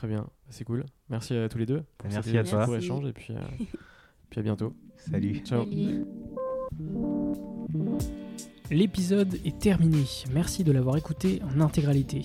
[0.00, 0.86] Très bien, c'est cool.
[1.10, 2.66] Merci à tous les deux pour Merci cet à toi.
[2.66, 2.86] Merci.
[2.86, 3.40] échange et puis, euh,
[4.30, 4.72] puis à bientôt.
[4.96, 5.42] Salut.
[5.44, 5.66] Ciao.
[5.66, 6.06] Salut.
[8.70, 10.04] L'épisode est terminé.
[10.32, 12.24] Merci de l'avoir écouté en intégralité.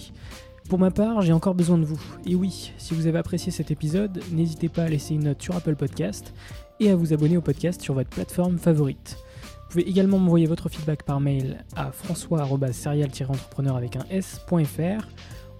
[0.70, 2.02] Pour ma part, j'ai encore besoin de vous.
[2.26, 5.54] Et oui, si vous avez apprécié cet épisode, n'hésitez pas à laisser une note sur
[5.54, 6.34] Apple Podcast
[6.80, 9.18] et à vous abonner au podcast sur votre plateforme favorite.
[9.64, 15.10] Vous pouvez également m'envoyer votre feedback par mail à françois-serial-entrepreneur avec un s.fr.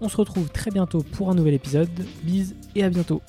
[0.02, 1.90] On se retrouve très bientôt pour un nouvel épisode.
[2.24, 3.22] Bise et à bientôt.